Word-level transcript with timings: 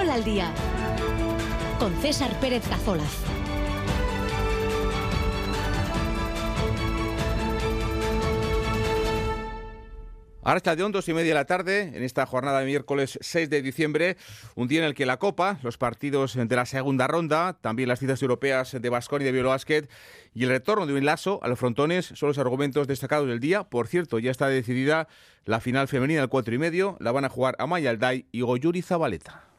Quirol 0.00 0.10
al 0.10 0.24
día 0.24 0.52
con 1.78 1.94
César 2.00 2.30
Pérez 2.40 2.66
Cazolaz. 2.68 3.04
Ahora 10.42 10.56
está 10.56 10.74
de 10.74 10.88
dos 10.88 11.08
y 11.08 11.12
media 11.12 11.30
de 11.30 11.34
la 11.34 11.44
tarde, 11.44 11.92
en 11.94 12.02
esta 12.02 12.24
jornada 12.24 12.60
de 12.60 12.66
miércoles 12.66 13.18
6 13.20 13.50
de 13.50 13.60
diciembre, 13.60 14.16
un 14.54 14.68
día 14.68 14.80
en 14.80 14.86
el 14.86 14.94
que 14.94 15.04
la 15.04 15.18
Copa, 15.18 15.58
los 15.62 15.76
partidos 15.76 16.34
de 16.34 16.56
la 16.56 16.64
segunda 16.64 17.06
ronda, 17.06 17.58
también 17.60 17.88
las 17.88 17.98
citas 17.98 18.22
europeas 18.22 18.76
de 18.80 18.88
Bascón 18.88 19.20
y 19.20 19.26
de 19.26 19.32
Bielobásquet 19.32 19.90
y 20.34 20.44
el 20.44 20.50
retorno 20.50 20.86
de 20.86 20.94
un 20.94 21.04
lazo 21.04 21.40
a 21.42 21.48
los 21.48 21.58
frontones 21.58 22.06
son 22.14 22.28
los 22.28 22.38
argumentos 22.38 22.86
destacados 22.86 23.28
del 23.28 23.40
día. 23.40 23.64
Por 23.64 23.86
cierto, 23.86 24.18
ya 24.18 24.30
está 24.30 24.48
decidida 24.48 25.08
la 25.44 25.60
final 25.60 25.88
femenina 25.88 26.20
del 26.20 26.30
cuatro 26.30 26.54
y 26.54 26.58
medio, 26.58 26.96
la 27.00 27.12
van 27.12 27.26
a 27.26 27.28
jugar 27.28 27.54
Amaya 27.58 27.90
Alday 27.90 28.26
y 28.32 28.40
Goyuri 28.40 28.80
Zabaleta. 28.80 29.49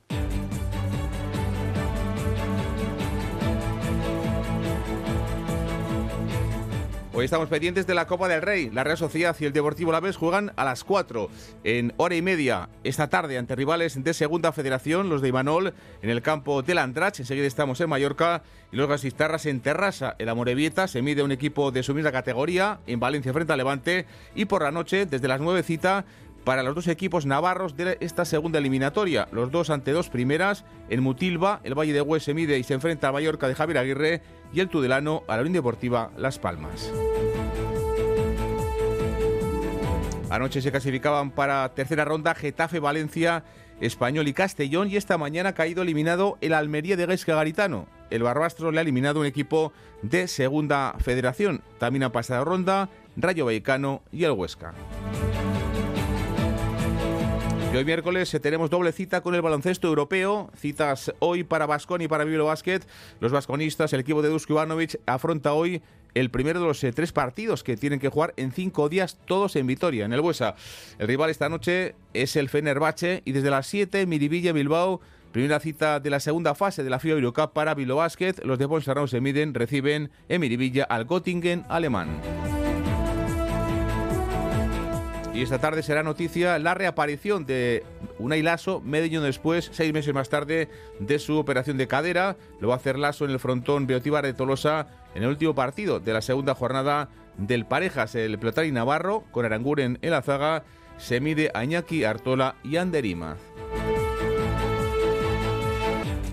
Hoy 7.21 7.25
estamos 7.25 7.49
pendientes 7.49 7.85
de 7.85 7.93
la 7.93 8.07
Copa 8.07 8.27
del 8.27 8.41
Rey. 8.41 8.71
La 8.71 8.83
Real 8.83 8.97
Sociedad 8.97 9.35
y 9.39 9.45
el 9.45 9.53
Deportivo 9.53 9.91
Laves 9.91 10.17
juegan 10.17 10.53
a 10.55 10.65
las 10.65 10.83
4 10.83 11.29
en 11.63 11.93
hora 11.97 12.15
y 12.15 12.23
media 12.23 12.69
esta 12.83 13.11
tarde 13.11 13.37
ante 13.37 13.55
rivales 13.55 14.03
de 14.03 14.15
Segunda 14.15 14.51
Federación, 14.51 15.07
los 15.07 15.21
de 15.21 15.27
Imanol, 15.27 15.75
en 16.01 16.09
el 16.09 16.23
campo 16.23 16.63
del 16.63 16.79
Andrach. 16.79 17.19
Enseguida 17.19 17.45
estamos 17.45 17.79
en 17.79 17.89
Mallorca 17.89 18.41
y 18.71 18.75
los 18.77 18.89
gasistarras 18.89 19.45
en 19.45 19.59
Terrassa. 19.59 20.15
El 20.17 20.29
Amorebieta 20.29 20.87
se 20.87 21.03
mide 21.03 21.21
un 21.21 21.31
equipo 21.31 21.69
de 21.69 21.83
su 21.83 21.93
misma 21.93 22.11
categoría 22.11 22.79
en 22.87 22.99
Valencia 22.99 23.33
frente 23.33 23.53
a 23.53 23.57
Levante 23.57 24.07
y 24.33 24.45
por 24.45 24.63
la 24.63 24.71
noche, 24.71 25.05
desde 25.05 25.27
las 25.27 25.41
9 25.41 25.61
cita 25.61 26.05
para 26.43 26.63
los 26.63 26.75
dos 26.75 26.87
equipos 26.87 27.25
navarros 27.25 27.75
de 27.77 27.97
esta 27.99 28.25
segunda 28.25 28.59
eliminatoria. 28.59 29.27
Los 29.31 29.51
dos 29.51 29.69
ante 29.69 29.91
dos 29.91 30.09
primeras. 30.09 30.65
En 30.89 31.01
Mutilva, 31.03 31.61
el 31.63 31.77
Valle 31.77 31.93
de 31.93 32.01
Hues 32.01 32.23
se 32.23 32.33
mide 32.33 32.57
y 32.57 32.63
se 32.63 32.73
enfrenta 32.73 33.09
a 33.09 33.11
Mallorca 33.11 33.47
de 33.47 33.55
Javier 33.55 33.77
Aguirre 33.77 34.21
y 34.53 34.59
el 34.59 34.69
Tudelano 34.69 35.23
a 35.27 35.35
la 35.35 35.41
Unión 35.41 35.53
Deportiva 35.53 36.11
Las 36.17 36.39
Palmas. 36.39 36.91
Anoche 40.31 40.61
se 40.61 40.71
clasificaban 40.71 41.31
para 41.31 41.67
tercera 41.75 42.05
ronda 42.05 42.33
Getafe, 42.33 42.79
Valencia, 42.79 43.43
Español 43.81 44.29
y 44.29 44.33
Castellón 44.33 44.89
y 44.89 44.95
esta 44.95 45.17
mañana 45.17 45.49
ha 45.49 45.53
caído 45.53 45.81
eliminado 45.81 46.37
el 46.39 46.53
Almería 46.53 46.95
de 46.95 47.05
Gaisca 47.05 47.35
Garitano. 47.35 47.87
El 48.09 48.23
Barbastro 48.23 48.71
le 48.71 48.77
ha 48.77 48.81
eliminado 48.81 49.19
un 49.19 49.25
equipo 49.25 49.73
de 50.03 50.29
segunda 50.29 50.95
federación. 50.99 51.61
También 51.79 52.03
ha 52.03 52.13
pasado 52.13 52.45
ronda 52.45 52.89
Rayo 53.17 53.43
Vallecano 53.43 54.03
y 54.09 54.23
el 54.23 54.31
Huesca. 54.31 54.73
Y 57.73 57.77
hoy 57.77 57.85
miércoles 57.85 58.33
eh, 58.33 58.39
tenemos 58.41 58.69
doble 58.69 58.91
cita 58.91 59.21
con 59.21 59.33
el 59.33 59.41
baloncesto 59.41 59.87
europeo. 59.87 60.49
Citas 60.57 61.13
hoy 61.19 61.45
para 61.45 61.65
Vasconi 61.65 62.05
y 62.05 62.07
para 62.09 62.25
Bilbao 62.25 62.47
Basket. 62.47 62.81
Los 63.21 63.31
vasconistas, 63.31 63.93
el 63.93 64.01
equipo 64.01 64.21
de 64.21 64.27
Dusko 64.27 64.53
Ivanovic, 64.53 64.99
afronta 65.05 65.53
hoy 65.53 65.81
el 66.13 66.29
primero 66.29 66.59
de 66.59 66.67
los 66.67 66.83
eh, 66.83 66.91
tres 66.91 67.11
partidos 67.11 67.63
que 67.63 67.77
tienen 67.77 67.99
que 67.99 68.09
jugar 68.09 68.33
en 68.37 68.51
cinco 68.51 68.89
días, 68.89 69.17
todos 69.25 69.55
en 69.55 69.67
Vitoria, 69.67 70.05
en 70.05 70.13
el 70.13 70.21
Buesa. 70.21 70.55
El 70.99 71.07
rival 71.07 71.29
esta 71.29 71.49
noche 71.49 71.95
es 72.13 72.35
el 72.35 72.49
Fenerbahce 72.49 73.21
y 73.25 73.31
desde 73.31 73.49
las 73.49 73.67
7, 73.67 74.05
Miribilla 74.05 74.53
Bilbao. 74.53 75.01
Primera 75.31 75.61
cita 75.61 76.01
de 76.01 76.09
la 76.09 76.19
segunda 76.19 76.55
fase 76.55 76.83
de 76.83 76.89
la 76.89 76.99
FIBA 76.99 77.15
Eurocup 77.15 77.53
para 77.53 77.73
Bilbao 77.73 77.97
Basket. 77.97 78.35
Los 78.43 78.59
de 78.59 78.67
Ponsarnau 78.67 79.07
se 79.07 79.21
miden, 79.21 79.53
reciben 79.53 80.11
en 80.27 80.41
Miribilla 80.41 80.83
al 80.83 81.05
Göttingen 81.05 81.65
alemán. 81.69 82.19
Y 85.33 85.41
esta 85.41 85.59
tarde 85.59 85.81
será 85.81 86.03
noticia 86.03 86.59
la 86.59 86.73
reaparición 86.73 87.45
de 87.45 87.85
Unai 88.19 88.41
Lasso, 88.41 88.81
medio 88.81 89.05
año 89.05 89.21
después, 89.21 89.69
seis 89.71 89.93
meses 89.93 90.13
más 90.13 90.27
tarde, 90.27 90.67
de 90.99 91.19
su 91.19 91.37
operación 91.37 91.77
de 91.77 91.87
cadera. 91.87 92.35
Lo 92.59 92.67
va 92.67 92.73
a 92.73 92.77
hacer 92.77 92.99
Lasso 92.99 93.23
en 93.23 93.31
el 93.31 93.39
frontón 93.39 93.87
Beotíbar 93.87 94.25
de 94.25 94.33
Tolosa 94.33 94.87
en 95.15 95.23
el 95.23 95.29
último 95.29 95.55
partido 95.55 95.99
de 95.99 96.13
la 96.13 96.21
segunda 96.21 96.55
jornada 96.55 97.09
del 97.37 97.65
Parejas. 97.65 98.15
El 98.15 98.39
pelotari 98.39 98.71
Navarro, 98.71 99.23
con 99.31 99.45
Aranguren 99.45 99.99
en 100.01 100.11
la 100.11 100.21
zaga, 100.21 100.63
se 100.97 101.19
mide 101.19 101.51
a 101.53 102.09
Artola 102.09 102.55
y 102.63 102.77
Anderima. 102.77 103.37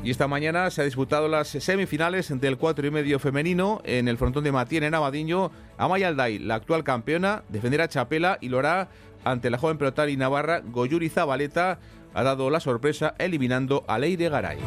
Y 0.08 0.10
esta 0.10 0.28
mañana 0.28 0.70
se 0.70 0.80
ha 0.80 0.84
disputado 0.84 1.28
las 1.28 1.48
semifinales 1.48 2.32
del 2.40 2.56
4 2.56 2.86
y 2.86 2.90
medio 2.90 3.18
femenino 3.18 3.82
en 3.84 4.08
el 4.08 4.16
frontón 4.16 4.44
de 4.44 4.52
Matien 4.52 4.84
en 4.84 4.94
Abadiño. 4.94 5.50
Amaya 5.76 6.08
Alday, 6.08 6.38
la 6.38 6.54
actual 6.54 6.82
campeona, 6.82 7.42
defenderá 7.48 7.88
Chapela 7.88 8.38
y 8.40 8.48
lo 8.48 8.58
hará 8.58 8.88
ante 9.24 9.50
la 9.50 9.58
joven 9.58 9.76
pelotari 9.76 10.16
navarra 10.16 10.60
Goyuri 10.64 11.08
Zabaleta. 11.10 11.78
Ha 12.14 12.22
dado 12.22 12.48
la 12.48 12.60
sorpresa 12.60 13.16
eliminando 13.18 13.84
a 13.86 13.98
Leire 13.98 14.30
Garay. 14.30 14.58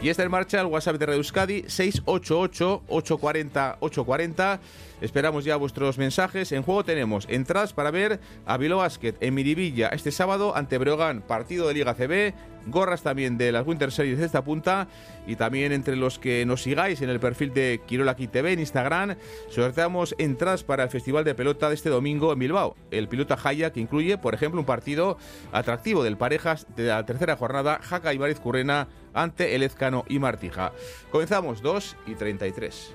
Y 0.00 0.10
está 0.10 0.22
en 0.22 0.30
marcha 0.30 0.60
el 0.60 0.66
WhatsApp 0.66 0.94
de 0.96 1.06
Radio 1.06 1.18
Euskadi 1.18 1.62
688-840-840. 1.62 4.60
Esperamos 5.00 5.44
ya 5.44 5.56
vuestros 5.56 5.98
mensajes. 5.98 6.52
En 6.52 6.62
juego 6.62 6.84
tenemos 6.84 7.26
entradas 7.28 7.72
para 7.72 7.90
ver 7.90 8.20
a 8.46 8.56
Vilo 8.58 8.76
Basket 8.76 9.16
en 9.18 9.34
Miribilla 9.34 9.88
este 9.88 10.12
sábado 10.12 10.56
ante 10.56 10.78
Breogán, 10.78 11.22
partido 11.22 11.66
de 11.66 11.74
Liga 11.74 11.94
CB, 11.94 12.32
gorras 12.66 13.02
también 13.02 13.38
de 13.38 13.52
las 13.52 13.66
Winter 13.66 13.90
Series 13.90 14.18
de 14.18 14.26
esta 14.26 14.44
punta 14.44 14.88
y 15.26 15.36
también 15.36 15.72
entre 15.72 15.96
los 15.96 16.18
que 16.18 16.44
nos 16.46 16.62
sigáis 16.62 17.02
en 17.02 17.10
el 17.10 17.20
perfil 17.20 17.52
de 17.52 17.80
Quirolaki 17.86 18.28
TV 18.28 18.52
en 18.52 18.60
Instagram, 18.60 19.16
sorteamos 19.50 20.14
entradas 20.18 20.64
para 20.64 20.84
el 20.84 20.90
Festival 20.90 21.24
de 21.24 21.34
Pelota 21.34 21.68
de 21.68 21.74
este 21.74 21.90
domingo 21.90 22.32
en 22.32 22.38
Bilbao. 22.38 22.76
El 22.90 23.08
pilota 23.08 23.36
Jaya 23.36 23.72
que 23.72 23.80
incluye, 23.80 24.18
por 24.18 24.34
ejemplo, 24.34 24.60
un 24.60 24.66
partido 24.66 25.18
atractivo 25.52 26.02
del 26.02 26.16
Parejas 26.16 26.66
de 26.76 26.88
la 26.88 27.04
tercera 27.04 27.36
jornada, 27.36 27.80
Jaca 27.82 28.14
y 28.14 28.18
Currena 28.34 28.88
ante 29.22 29.54
el 29.54 29.62
Ezcano 29.62 30.04
y 30.08 30.18
Martija. 30.18 30.72
Comenzamos 31.10 31.62
2 31.62 31.96
y 32.06 32.14
33. 32.14 32.94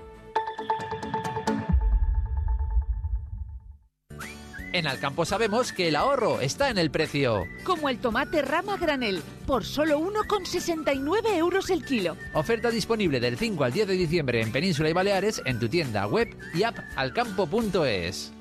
En 4.73 4.87
Alcampo 4.87 5.23
sabemos 5.23 5.71
que 5.71 5.87
el 5.87 5.95
ahorro 5.95 6.41
está 6.41 6.71
en 6.71 6.79
el 6.79 6.89
precio. 6.89 7.45
Como 7.63 7.89
el 7.89 7.99
tomate 7.99 8.41
rama 8.41 8.75
granel, 8.75 9.21
por 9.45 9.65
solo 9.65 9.99
1,69 9.99 11.37
euros 11.37 11.69
el 11.69 11.85
kilo. 11.85 12.17
Oferta 12.33 12.71
disponible 12.71 13.19
del 13.19 13.37
5 13.37 13.63
al 13.63 13.71
10 13.71 13.87
de 13.87 13.93
diciembre 13.93 14.41
en 14.41 14.51
Península 14.51 14.89
y 14.89 14.93
Baleares 14.93 15.43
en 15.45 15.59
tu 15.59 15.69
tienda 15.69 16.07
web 16.07 16.35
y 16.55 16.63
app 16.63 16.75
alcampo.es. 16.95 18.33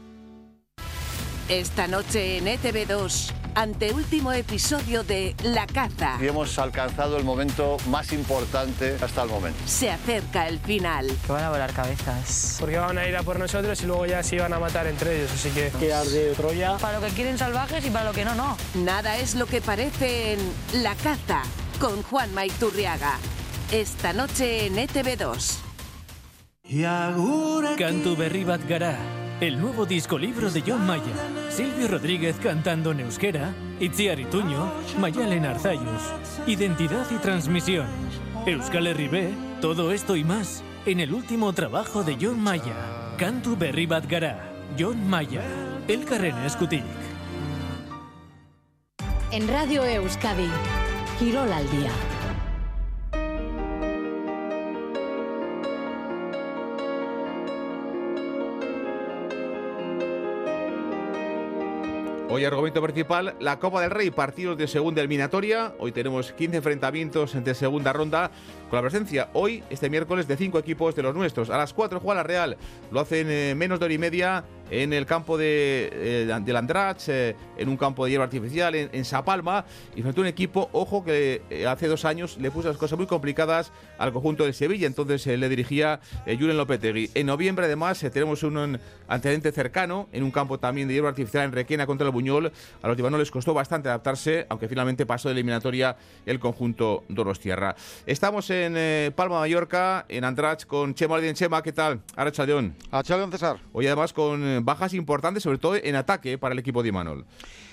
Esta 1.51 1.87
noche 1.87 2.39
en 2.39 2.47
ETV2 2.47 3.42
anteúltimo 3.55 4.33
episodio 4.33 5.03
de 5.05 5.35
La 5.43 5.67
Caza. 5.67 6.19
Y 6.21 6.27
hemos 6.27 6.59
alcanzado 6.59 7.17
el 7.17 7.25
momento 7.25 7.77
más 7.89 8.13
importante 8.13 8.97
hasta 9.01 9.23
el 9.23 9.29
momento. 9.29 9.59
Se 9.67 9.91
acerca 9.91 10.49
el 10.49 10.59
final. 10.59 11.07
Que 11.27 11.33
van 11.33 11.45
a 11.45 11.51
volar 11.51 11.73
cabezas. 11.73 12.57
Porque 12.59 12.79
van 12.79 12.99
a 12.99 13.07
ir 13.07 13.17
a 13.17 13.23
por 13.23 13.39
nosotros 13.39 13.83
y 13.83 13.87
luego 13.87 14.07
ya 14.07 14.23
se 14.23 14.37
iban 14.37 14.53
a 14.53 14.59
matar 14.59 14.87
entre 14.87 15.17
ellos, 15.17 15.31
así 15.33 15.51
que... 15.51 15.71
Que 15.79 15.87
de 15.87 16.35
Troya. 16.35 16.77
Para 16.79 16.99
lo 16.99 17.07
que 17.07 17.13
quieren 17.13 17.39
salvajes 17.39 17.85
y 17.85 17.91
para 17.91 18.05
lo 18.07 18.13
que 18.13 18.25
no, 18.25 18.35
no. 18.35 18.57
Nada 18.75 19.17
es 19.19 19.35
lo 19.35 19.47
que 19.47 19.61
parece 19.61 20.35
en 20.35 20.83
La 20.83 20.95
Caza, 20.95 21.43
con 21.79 22.03
Juan 22.03 22.33
Maiturriaga. 22.35 23.19
Esta 23.71 24.13
noche 24.13 24.67
en 24.67 24.77
ETV2. 24.77 25.59
Cantu 27.77 28.17
berri 28.17 28.45
bat 28.45 28.63
gara, 28.69 28.97
el 29.41 29.61
nuevo 29.61 29.85
disco 29.85 30.17
libro 30.17 30.51
de 30.51 30.63
John 30.67 30.87
Mayer. 30.87 31.42
Silvio 31.55 31.87
Rodríguez 31.87 32.37
cantando 32.43 32.93
en 32.93 33.01
euskera, 33.01 33.53
Itziar 33.79 34.19
Ituño, 34.19 34.73
Mayalen 34.99 35.45
Arzayus, 35.45 36.03
Identidad 36.47 37.07
y 37.11 37.17
Transmisión, 37.17 37.87
Euskal 38.47 38.87
Herribe, 38.87 39.35
todo 39.61 39.93
esto 39.93 40.17
y 40.17 40.25
más 40.25 40.65
en 40.87 41.01
el 41.01 41.13
último 41.13 41.53
trabajo 41.53 42.05
de 42.05 42.17
John 42.19 42.41
Maya, 42.41 43.15
Cantu 43.19 43.55
Berri 43.55 43.85
Bat 43.85 44.07
Gara, 44.09 44.51
John 44.79 45.07
Maya, 45.11 45.43
El 45.89 46.07
Carrera 46.07 46.47
Escutic. 46.47 46.85
En 49.31 49.47
Radio 49.47 49.85
Euskadi, 49.85 50.49
Girol 51.19 51.53
al 51.53 51.71
día. 51.71 52.12
Hoy 62.35 62.47
argumento 62.47 62.81
principal, 62.81 63.35
la 63.41 63.59
Copa 63.59 63.83
del 63.83 63.91
Rey, 63.91 64.11
partidos 64.11 64.57
de 64.57 64.67
segunda 64.67 65.03
eliminatoria. 65.03 65.75
Hoy 65.79 65.93
tenemos 65.93 66.33
15 66.33 66.57
enfrentamientos 66.57 67.45
de 67.45 67.55
segunda 67.55 67.93
ronda 67.93 68.31
con 68.73 68.79
la 68.79 68.89
presencia 68.89 69.29
hoy, 69.35 69.63
este 69.69 69.91
miércoles, 69.91 70.27
de 70.27 70.35
cinco 70.35 70.59
equipos 70.59 70.95
de 70.95 71.03
los 71.03 71.15
nuestros. 71.15 71.51
A 71.51 71.59
las 71.59 71.75
4 71.75 72.01
juega 72.01 72.15
la 72.15 72.23
Real. 72.23 72.57
Lo 72.91 73.01
hacen 73.01 73.31
en 73.31 73.59
menos 73.59 73.79
de 73.79 73.85
hora 73.85 73.93
y 73.93 73.99
media 73.99 74.45
en 74.71 74.95
el 74.95 75.05
campo 75.05 75.37
de, 75.37 75.91
eh, 75.93 76.33
Andrach, 76.33 77.07
eh, 77.09 77.37
en 77.59 77.69
un 77.69 77.77
campo 77.77 78.07
de 78.07 78.13
hierba 78.13 78.25
artificial, 78.25 78.75
en, 78.75 78.89
en 78.95 79.05
Sapalma, 79.05 79.67
y 79.95 80.01
frente 80.01 80.19
a 80.19 80.23
un 80.23 80.27
equipo, 80.27 80.71
ojo, 80.73 81.05
que 81.05 81.43
eh, 81.51 81.67
hace 81.67 81.87
dos 81.87 82.07
años 82.07 82.39
le 82.39 82.51
puso 82.51 82.69
las 82.69 82.79
cosas 82.79 82.97
muy 82.97 83.07
complicadas 83.07 83.73
al 83.99 84.13
conjunto 84.13 84.45
del 84.45 84.55
Sevilla, 84.55 84.87
entonces 84.87 85.27
eh, 85.27 85.37
le 85.37 85.49
dirigía 85.49 86.01
eh, 86.25 86.37
Julen 86.39 86.57
Lopetegui. 86.57 87.11
En 87.15 87.27
noviembre, 87.27 87.67
además, 87.67 88.03
eh, 88.03 88.11
tenemos 88.11 88.43
un, 88.43 88.57
un 88.57 88.81
antecedente 89.09 89.53
cercano 89.53 90.09
en 90.13 90.23
un 90.23 90.31
campo 90.31 90.59
también 90.59 90.89
de 90.89 90.95
hierba 90.95 91.11
artificial 91.11 91.45
en 91.45 91.53
Requena 91.53 91.87
contra 91.87 92.07
el 92.07 92.13
Buñol. 92.13 92.51
A 92.83 92.89
los 92.89 92.97
tibanos 92.97 93.21
les 93.21 93.31
costó 93.31 93.53
bastante 93.53 93.89
adaptarse, 93.89 94.47
aunque 94.49 94.69
finalmente 94.69 95.07
pasó 95.07 95.29
de 95.29 95.35
eliminatoria 95.35 95.97
el 96.25 96.41
conjunto 96.41 97.05
Dorostierra. 97.09 97.77
Estamos 98.07 98.49
en 98.51 98.62
eh, 98.77 99.11
Palma, 99.15 99.41
Mallorca, 99.41 100.05
en 100.09 100.25
Andrach, 100.25 100.65
con 100.67 100.95
Chema 100.95 101.17
Aldien. 101.17 101.35
Chema, 101.35 101.63
¿qué 101.63 101.73
tal? 101.73 102.01
Ahora 102.17 102.31
Chaldeón. 102.31 102.75
A 102.91 103.03
Chaldeón 103.03 103.33
César. 103.33 103.59
Hoy 103.73 103.87
además 103.87 104.13
con 104.13 104.43
eh, 104.45 104.61
bajas 104.63 104.95
importantes, 104.95 105.43
sobre 105.43 105.59
todo 105.59 105.77
en 105.77 105.97
ataque 105.97 106.39
para 106.39 106.53
el 106.53 106.59
equipo 106.59 106.83
de 106.83 106.91
Imanol. 106.91 107.27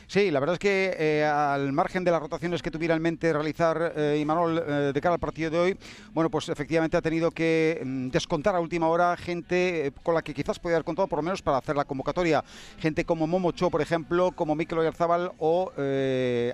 Sí, 0.10 0.32
la 0.32 0.40
verdad 0.40 0.54
es 0.54 0.60
que 0.60 0.96
eh, 0.98 1.24
al 1.24 1.72
margen 1.72 2.04
de 2.04 2.10
las 2.10 2.20
rotaciones 2.20 2.64
que 2.64 2.72
tuviera 2.72 2.96
en 2.96 3.02
mente 3.04 3.32
realizar 3.32 3.94
eh, 3.96 4.18
Imanol 4.20 4.58
eh, 4.58 4.72
de 4.92 5.02
cara 5.02 5.14
al 5.14 5.20
partido 5.20 5.52
de 5.52 5.60
hoy, 5.60 5.78
bueno, 6.14 6.32
pues 6.32 6.50
efectivamente 6.50 6.98
ha 6.98 7.02
tenido 7.04 7.30
que 7.30 7.80
mm, 7.86 8.10
descontar 8.10 8.56
a 8.56 8.60
última 8.60 8.88
hora 8.88 9.16
gente 9.16 9.94
con 10.02 10.16
la 10.16 10.24
que 10.24 10.34
quizás 10.34 10.58
podía 10.58 10.78
haber 10.78 10.84
contado 10.84 11.08
por 11.08 11.20
lo 11.20 11.24
menos 11.24 11.44
para 11.44 11.60
hacer 11.60 11.76
la 11.76 11.86
convocatoria. 11.86 12.44
Gente 12.80 13.06
como 13.06 13.28
Momo 13.28 13.52
Cho, 13.52 13.70
por 13.70 13.84
ejemplo, 13.84 14.32
como 14.32 14.56
Mikel 14.56 14.80
Oyarzábal 14.80 15.32
o 15.38 15.72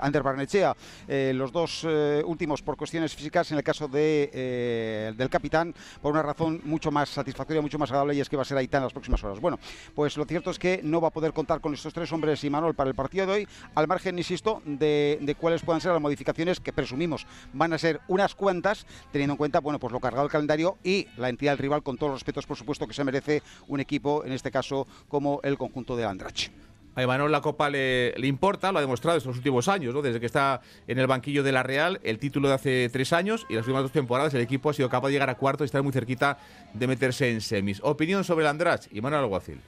Ander 0.01 0.21
Barnechea. 0.21 0.75
Los 1.07 1.53
dos 1.53 1.85
últimos 2.25 2.61
por 2.61 2.75
cuestiones 2.75 3.15
físicas, 3.15 3.51
en 3.51 3.57
el 3.57 3.63
caso 3.63 3.87
de, 3.87 5.13
del 5.17 5.29
capitán, 5.29 5.73
por 6.01 6.11
una 6.11 6.23
razón 6.23 6.59
mucho 6.65 6.91
más 6.91 7.07
satisfactoria, 7.07 7.61
mucho 7.61 7.79
más 7.79 7.89
agradable, 7.89 8.15
y 8.15 8.19
es 8.19 8.27
que 8.27 8.35
va 8.35 8.41
a 8.41 8.45
ser 8.45 8.57
Aitán 8.57 8.79
en 8.79 8.85
las 8.85 8.93
próximas 8.93 9.23
horas. 9.23 9.39
Bueno, 9.39 9.59
pues 9.93 10.17
lo 10.17 10.25
cierto 10.25 10.51
es 10.51 10.59
que 10.59 10.81
no 10.83 10.99
va 10.99 11.07
a 11.07 11.11
poder 11.11 11.31
contar 11.31 11.61
con 11.61 11.73
estos 11.73 11.93
tres 11.93 12.11
hombres 12.11 12.43
Imanol 12.43 12.75
para 12.75 12.89
el 12.89 12.95
partido 12.95 13.25
de 13.25 13.31
hoy, 13.31 13.44
al 13.73 13.87
margen, 13.87 14.17
insisto, 14.17 14.61
de, 14.65 15.35
cuáles 15.39 15.61
puedan 15.61 15.81
ser 15.81 15.91
las 15.91 16.01
modificaciones 16.01 16.59
que 16.59 16.73
presumimos 16.73 17.25
van 17.53 17.73
a 17.73 17.77
ser 17.77 18.01
unas 18.07 18.35
cuantas, 18.35 18.85
teniendo 19.11 19.33
en 19.33 19.37
cuenta, 19.37 19.59
bueno, 19.59 19.79
pues 19.79 19.93
lo 19.93 19.99
cargado 19.99 20.25
el 20.25 20.31
calendario 20.31 20.77
y 20.83 21.07
la 21.17 21.29
entidad 21.29 21.53
del 21.53 21.59
rival 21.59 21.83
con 21.83 21.97
todos 21.97 22.11
los 22.11 22.19
respetos, 22.21 22.45
por 22.45 22.57
supuesto, 22.57 22.87
que 22.87 22.93
se 22.93 23.03
merece 23.03 23.43
un 23.67 23.79
equipo, 23.79 24.23
en 24.25 24.31
este 24.31 24.51
caso, 24.51 24.87
como 25.07 25.39
el 25.43 25.57
conjunto 25.57 25.95
de 25.95 26.05
Andrach. 26.05 26.49
A 26.95 27.03
Imanol 27.03 27.29
la 27.29 27.41
Copa 27.41 27.69
le, 27.69 28.13
le, 28.15 28.27
importa, 28.27 28.71
lo 28.71 28.77
ha 28.77 28.81
demostrado 28.81 29.17
estos 29.17 29.35
últimos 29.35 29.67
años, 29.67 29.93
¿no? 29.93 30.01
desde 30.01 30.21
que 30.21 30.25
está 30.25 30.61
en 30.87 30.97
el 30.97 31.07
banquillo 31.07 31.43
de 31.43 31.51
la 31.51 31.61
Real, 31.61 31.99
el 32.03 32.19
título 32.19 32.47
de 32.47 32.53
hace 32.53 32.89
tres 32.89 33.11
años 33.11 33.45
y 33.49 33.55
las 33.55 33.63
últimas 33.63 33.83
dos 33.83 33.91
temporadas 33.91 34.33
el 34.33 34.41
equipo 34.41 34.69
ha 34.69 34.73
sido 34.73 34.87
capaz 34.87 35.09
de 35.09 35.13
llegar 35.13 35.29
a 35.29 35.35
cuarto 35.35 35.63
y 35.63 35.65
estar 35.65 35.83
muy 35.83 35.91
cerquita 35.91 36.37
de 36.73 36.87
meterse 36.87 37.29
en 37.29 37.41
semis. 37.41 37.81
Opinión 37.83 38.23
sobre 38.23 38.45
el 38.45 38.47
Andrach, 38.49 38.87
Imanol 38.93 39.19
Alguacil. 39.19 39.59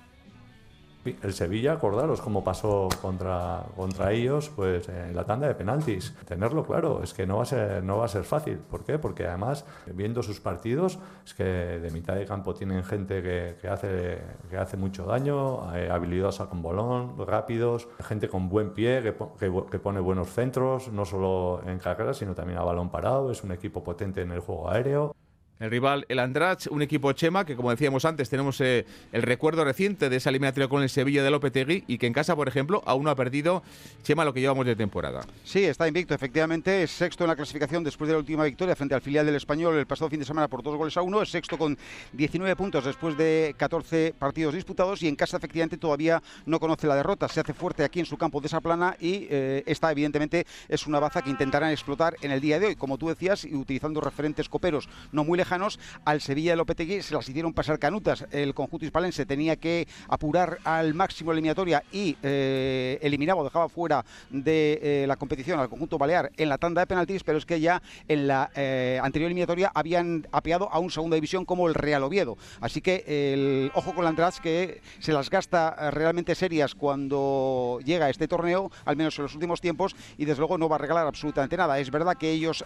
El 1.22 1.34
Sevilla, 1.34 1.74
acordaros 1.74 2.22
cómo 2.22 2.44
pasó 2.44 2.90
contra, 3.02 3.64
contra 3.76 4.12
ellos 4.12 4.52
pues 4.56 4.90
en 4.90 5.16
la 5.16 5.26
tanda 5.26 5.48
de 5.48 5.56
penaltis. 5.56 6.16
Tenerlo 6.26 6.66
claro, 6.66 7.02
es 7.04 7.14
que 7.14 7.26
no 7.26 7.38
va 7.38 7.44
a 7.44 7.46
ser, 7.46 7.84
no 7.84 7.98
va 7.98 8.06
a 8.06 8.08
ser 8.08 8.24
fácil. 8.24 8.58
¿Por 8.58 8.84
qué? 8.84 9.00
Porque 9.00 9.28
además, 9.28 9.66
viendo 9.94 10.24
sus 10.24 10.40
partidos, 10.40 11.00
es 11.26 11.34
que 11.34 11.44
de 11.44 11.92
mitad 11.92 12.16
de 12.16 12.26
campo 12.26 12.54
tienen 12.54 12.84
gente 12.84 13.22
que, 13.22 13.68
hace, 13.68 14.22
que 14.50 14.58
hace 14.58 14.78
mucho 14.78 15.06
daño, 15.06 15.76
eh, 15.76 15.90
habilidosa 15.90 16.48
con 16.48 16.62
bolón, 16.62 17.16
rápidos, 17.26 17.88
gente 18.00 18.28
con 18.30 18.50
buen 18.50 18.74
pie, 18.74 19.02
que, 19.02 19.16
que, 19.40 19.64
que, 19.72 19.80
pone 19.80 20.00
buenos 20.00 20.30
centros, 20.30 20.92
no 20.92 21.06
solo 21.06 21.62
en 21.66 21.80
carreras, 21.80 22.18
sino 22.18 22.34
también 22.34 22.60
a 22.60 22.64
balón 22.64 22.90
parado. 22.90 23.32
Es 23.32 23.44
un 23.44 23.52
equipo 23.52 23.84
potente 23.84 24.22
en 24.22 24.32
el 24.32 24.40
juego 24.40 24.70
aéreo. 24.70 25.16
El 25.60 25.72
rival, 25.72 26.06
el 26.08 26.20
Andrach, 26.20 26.68
un 26.70 26.84
equipo 26.84 27.12
Chema 27.14 27.44
que, 27.44 27.56
como 27.56 27.72
decíamos 27.72 28.06
antes, 28.06 28.30
tenemos 28.30 28.62
eh, 28.62 28.86
el 29.12 29.24
recuerdo 29.24 29.66
reciente 29.66 30.08
de 30.08 30.18
esa 30.18 30.30
eliminatoria 30.30 30.68
con 30.68 30.84
el 30.84 30.90
Sevilla 30.90 31.24
de 31.24 31.32
Lopetegui 31.32 31.84
y 31.88 31.98
que 31.98 32.06
en 32.06 32.14
casa, 32.14 32.36
por 32.36 32.48
ejemplo, 32.48 32.84
aún 32.86 33.06
no 33.06 33.10
ha 33.10 33.16
perdido 33.16 33.64
Chema 34.04 34.24
lo 34.24 34.36
que 34.36 34.40
llevamos 34.40 34.68
de 34.68 34.76
temporada. 34.76 35.22
Sí, 35.44 35.64
está 35.64 35.88
invicto, 35.88 36.14
efectivamente. 36.14 36.84
Es 36.84 36.92
sexto 36.92 37.24
en 37.24 37.30
la 37.30 37.36
clasificación 37.36 37.84
después 37.84 38.08
de 38.08 38.14
la 38.14 38.20
última 38.20 38.44
victoria 38.44 38.76
frente 38.76 38.94
al 38.94 39.02
filial 39.02 39.26
del 39.26 39.34
Español 39.34 39.76
el 39.78 39.88
pasado 39.88 40.12
fin 40.12 40.20
de 40.20 40.26
semana 40.26 40.48
por 40.48 40.62
dos 40.62 40.76
goles 40.76 40.96
a 40.96 41.02
uno. 41.02 41.24
Es 41.24 41.32
sexto 41.32 41.58
con 41.58 41.76
19 42.14 42.56
puntos 42.56 42.86
después 42.86 43.18
de 43.18 43.56
14 43.58 44.14
partidos 44.20 44.54
disputados 44.54 45.02
y 45.02 45.08
en 45.08 45.16
casa, 45.16 45.38
efectivamente, 45.38 45.78
todavía 45.78 46.22
no 46.46 46.60
conoce 46.60 46.86
la 46.86 46.96
derrota. 46.96 47.28
Se 47.28 47.40
hace 47.40 47.56
fuerte 47.56 47.84
aquí 47.84 48.00
en 48.00 48.06
su 48.06 48.16
campo 48.16 48.42
de 48.42 48.48
esa 48.48 48.62
plana 48.62 48.96
y 49.00 49.26
eh, 49.32 49.64
esta, 49.66 49.92
evidentemente, 49.92 50.46
es 50.70 50.86
una 50.86 51.00
baza 51.00 51.24
que 51.24 51.32
intentarán 51.32 51.72
explotar 51.72 52.16
en 52.22 52.30
el 52.30 52.42
día 52.42 52.60
de 52.60 52.68
hoy. 52.68 52.76
Como 52.76 53.00
tú 53.00 53.10
decías, 53.10 53.44
y 53.44 53.56
utilizando 53.56 54.02
referentes 54.02 54.50
coperos 54.50 54.88
no 55.12 55.24
muy 55.24 55.36
lejanos 55.36 55.47
lejanos, 55.48 55.80
al 56.04 56.20
Sevilla 56.20 56.52
de 56.52 56.58
Lopetegui 56.58 57.02
se 57.02 57.16
las 57.16 57.28
hicieron 57.30 57.54
pasar 57.54 57.80
canutas. 57.80 58.26
El 58.32 58.54
conjunto 58.54 58.86
hispalense 58.86 59.26
tenía 59.26 59.56
que 59.56 59.88
apurar 60.10 60.58
al 60.66 60.94
máximo 60.94 61.32
eliminatoria 61.32 61.84
y 61.92 62.18
eh, 62.22 63.00
eliminaba 63.02 63.42
o 63.42 63.44
dejaba 63.46 63.70
fuera 63.70 64.04
de 64.30 64.80
eh, 64.82 65.06
la 65.08 65.16
competición 65.16 65.60
al 65.60 65.70
conjunto 65.70 65.98
balear 65.98 66.32
en 66.36 66.50
la 66.50 66.58
tanda 66.58 66.82
de 66.82 66.88
penaltis, 66.88 67.24
pero 67.24 67.38
es 67.38 67.46
que 67.46 67.62
ya 67.62 67.82
en 68.10 68.28
la 68.28 68.52
eh, 68.56 69.00
anterior 69.02 69.28
eliminatoria 69.28 69.72
habían 69.74 70.28
apeado 70.34 70.70
a 70.70 70.80
un 70.80 70.92
segunda 70.92 71.16
división 71.16 71.46
como 71.46 71.70
el 71.70 71.76
Real 71.76 72.04
Oviedo. 72.04 72.38
Así 72.60 72.82
que 72.82 73.06
el 73.08 73.72
ojo 73.74 73.96
con 73.96 74.04
la 74.04 74.10
András 74.10 74.42
que 74.42 74.82
se 75.00 75.14
las 75.14 75.30
gasta 75.30 75.92
realmente 75.92 76.36
serias 76.36 76.76
cuando 76.76 77.80
llega 77.86 78.08
a 78.08 78.10
este 78.10 78.28
torneo, 78.28 78.70
al 78.84 78.98
menos 78.98 79.18
en 79.18 79.24
los 79.24 79.34
últimos 79.34 79.62
tiempos, 79.62 79.96
y 80.18 80.26
desde 80.26 80.40
luego 80.40 80.58
no 80.58 80.68
va 80.68 80.76
a 80.76 80.80
regalar 80.80 81.08
absolutamente 81.08 81.56
nada. 81.56 81.80
Es 81.80 81.90
verdad 81.90 82.18
que 82.18 82.32
ellos 82.32 82.66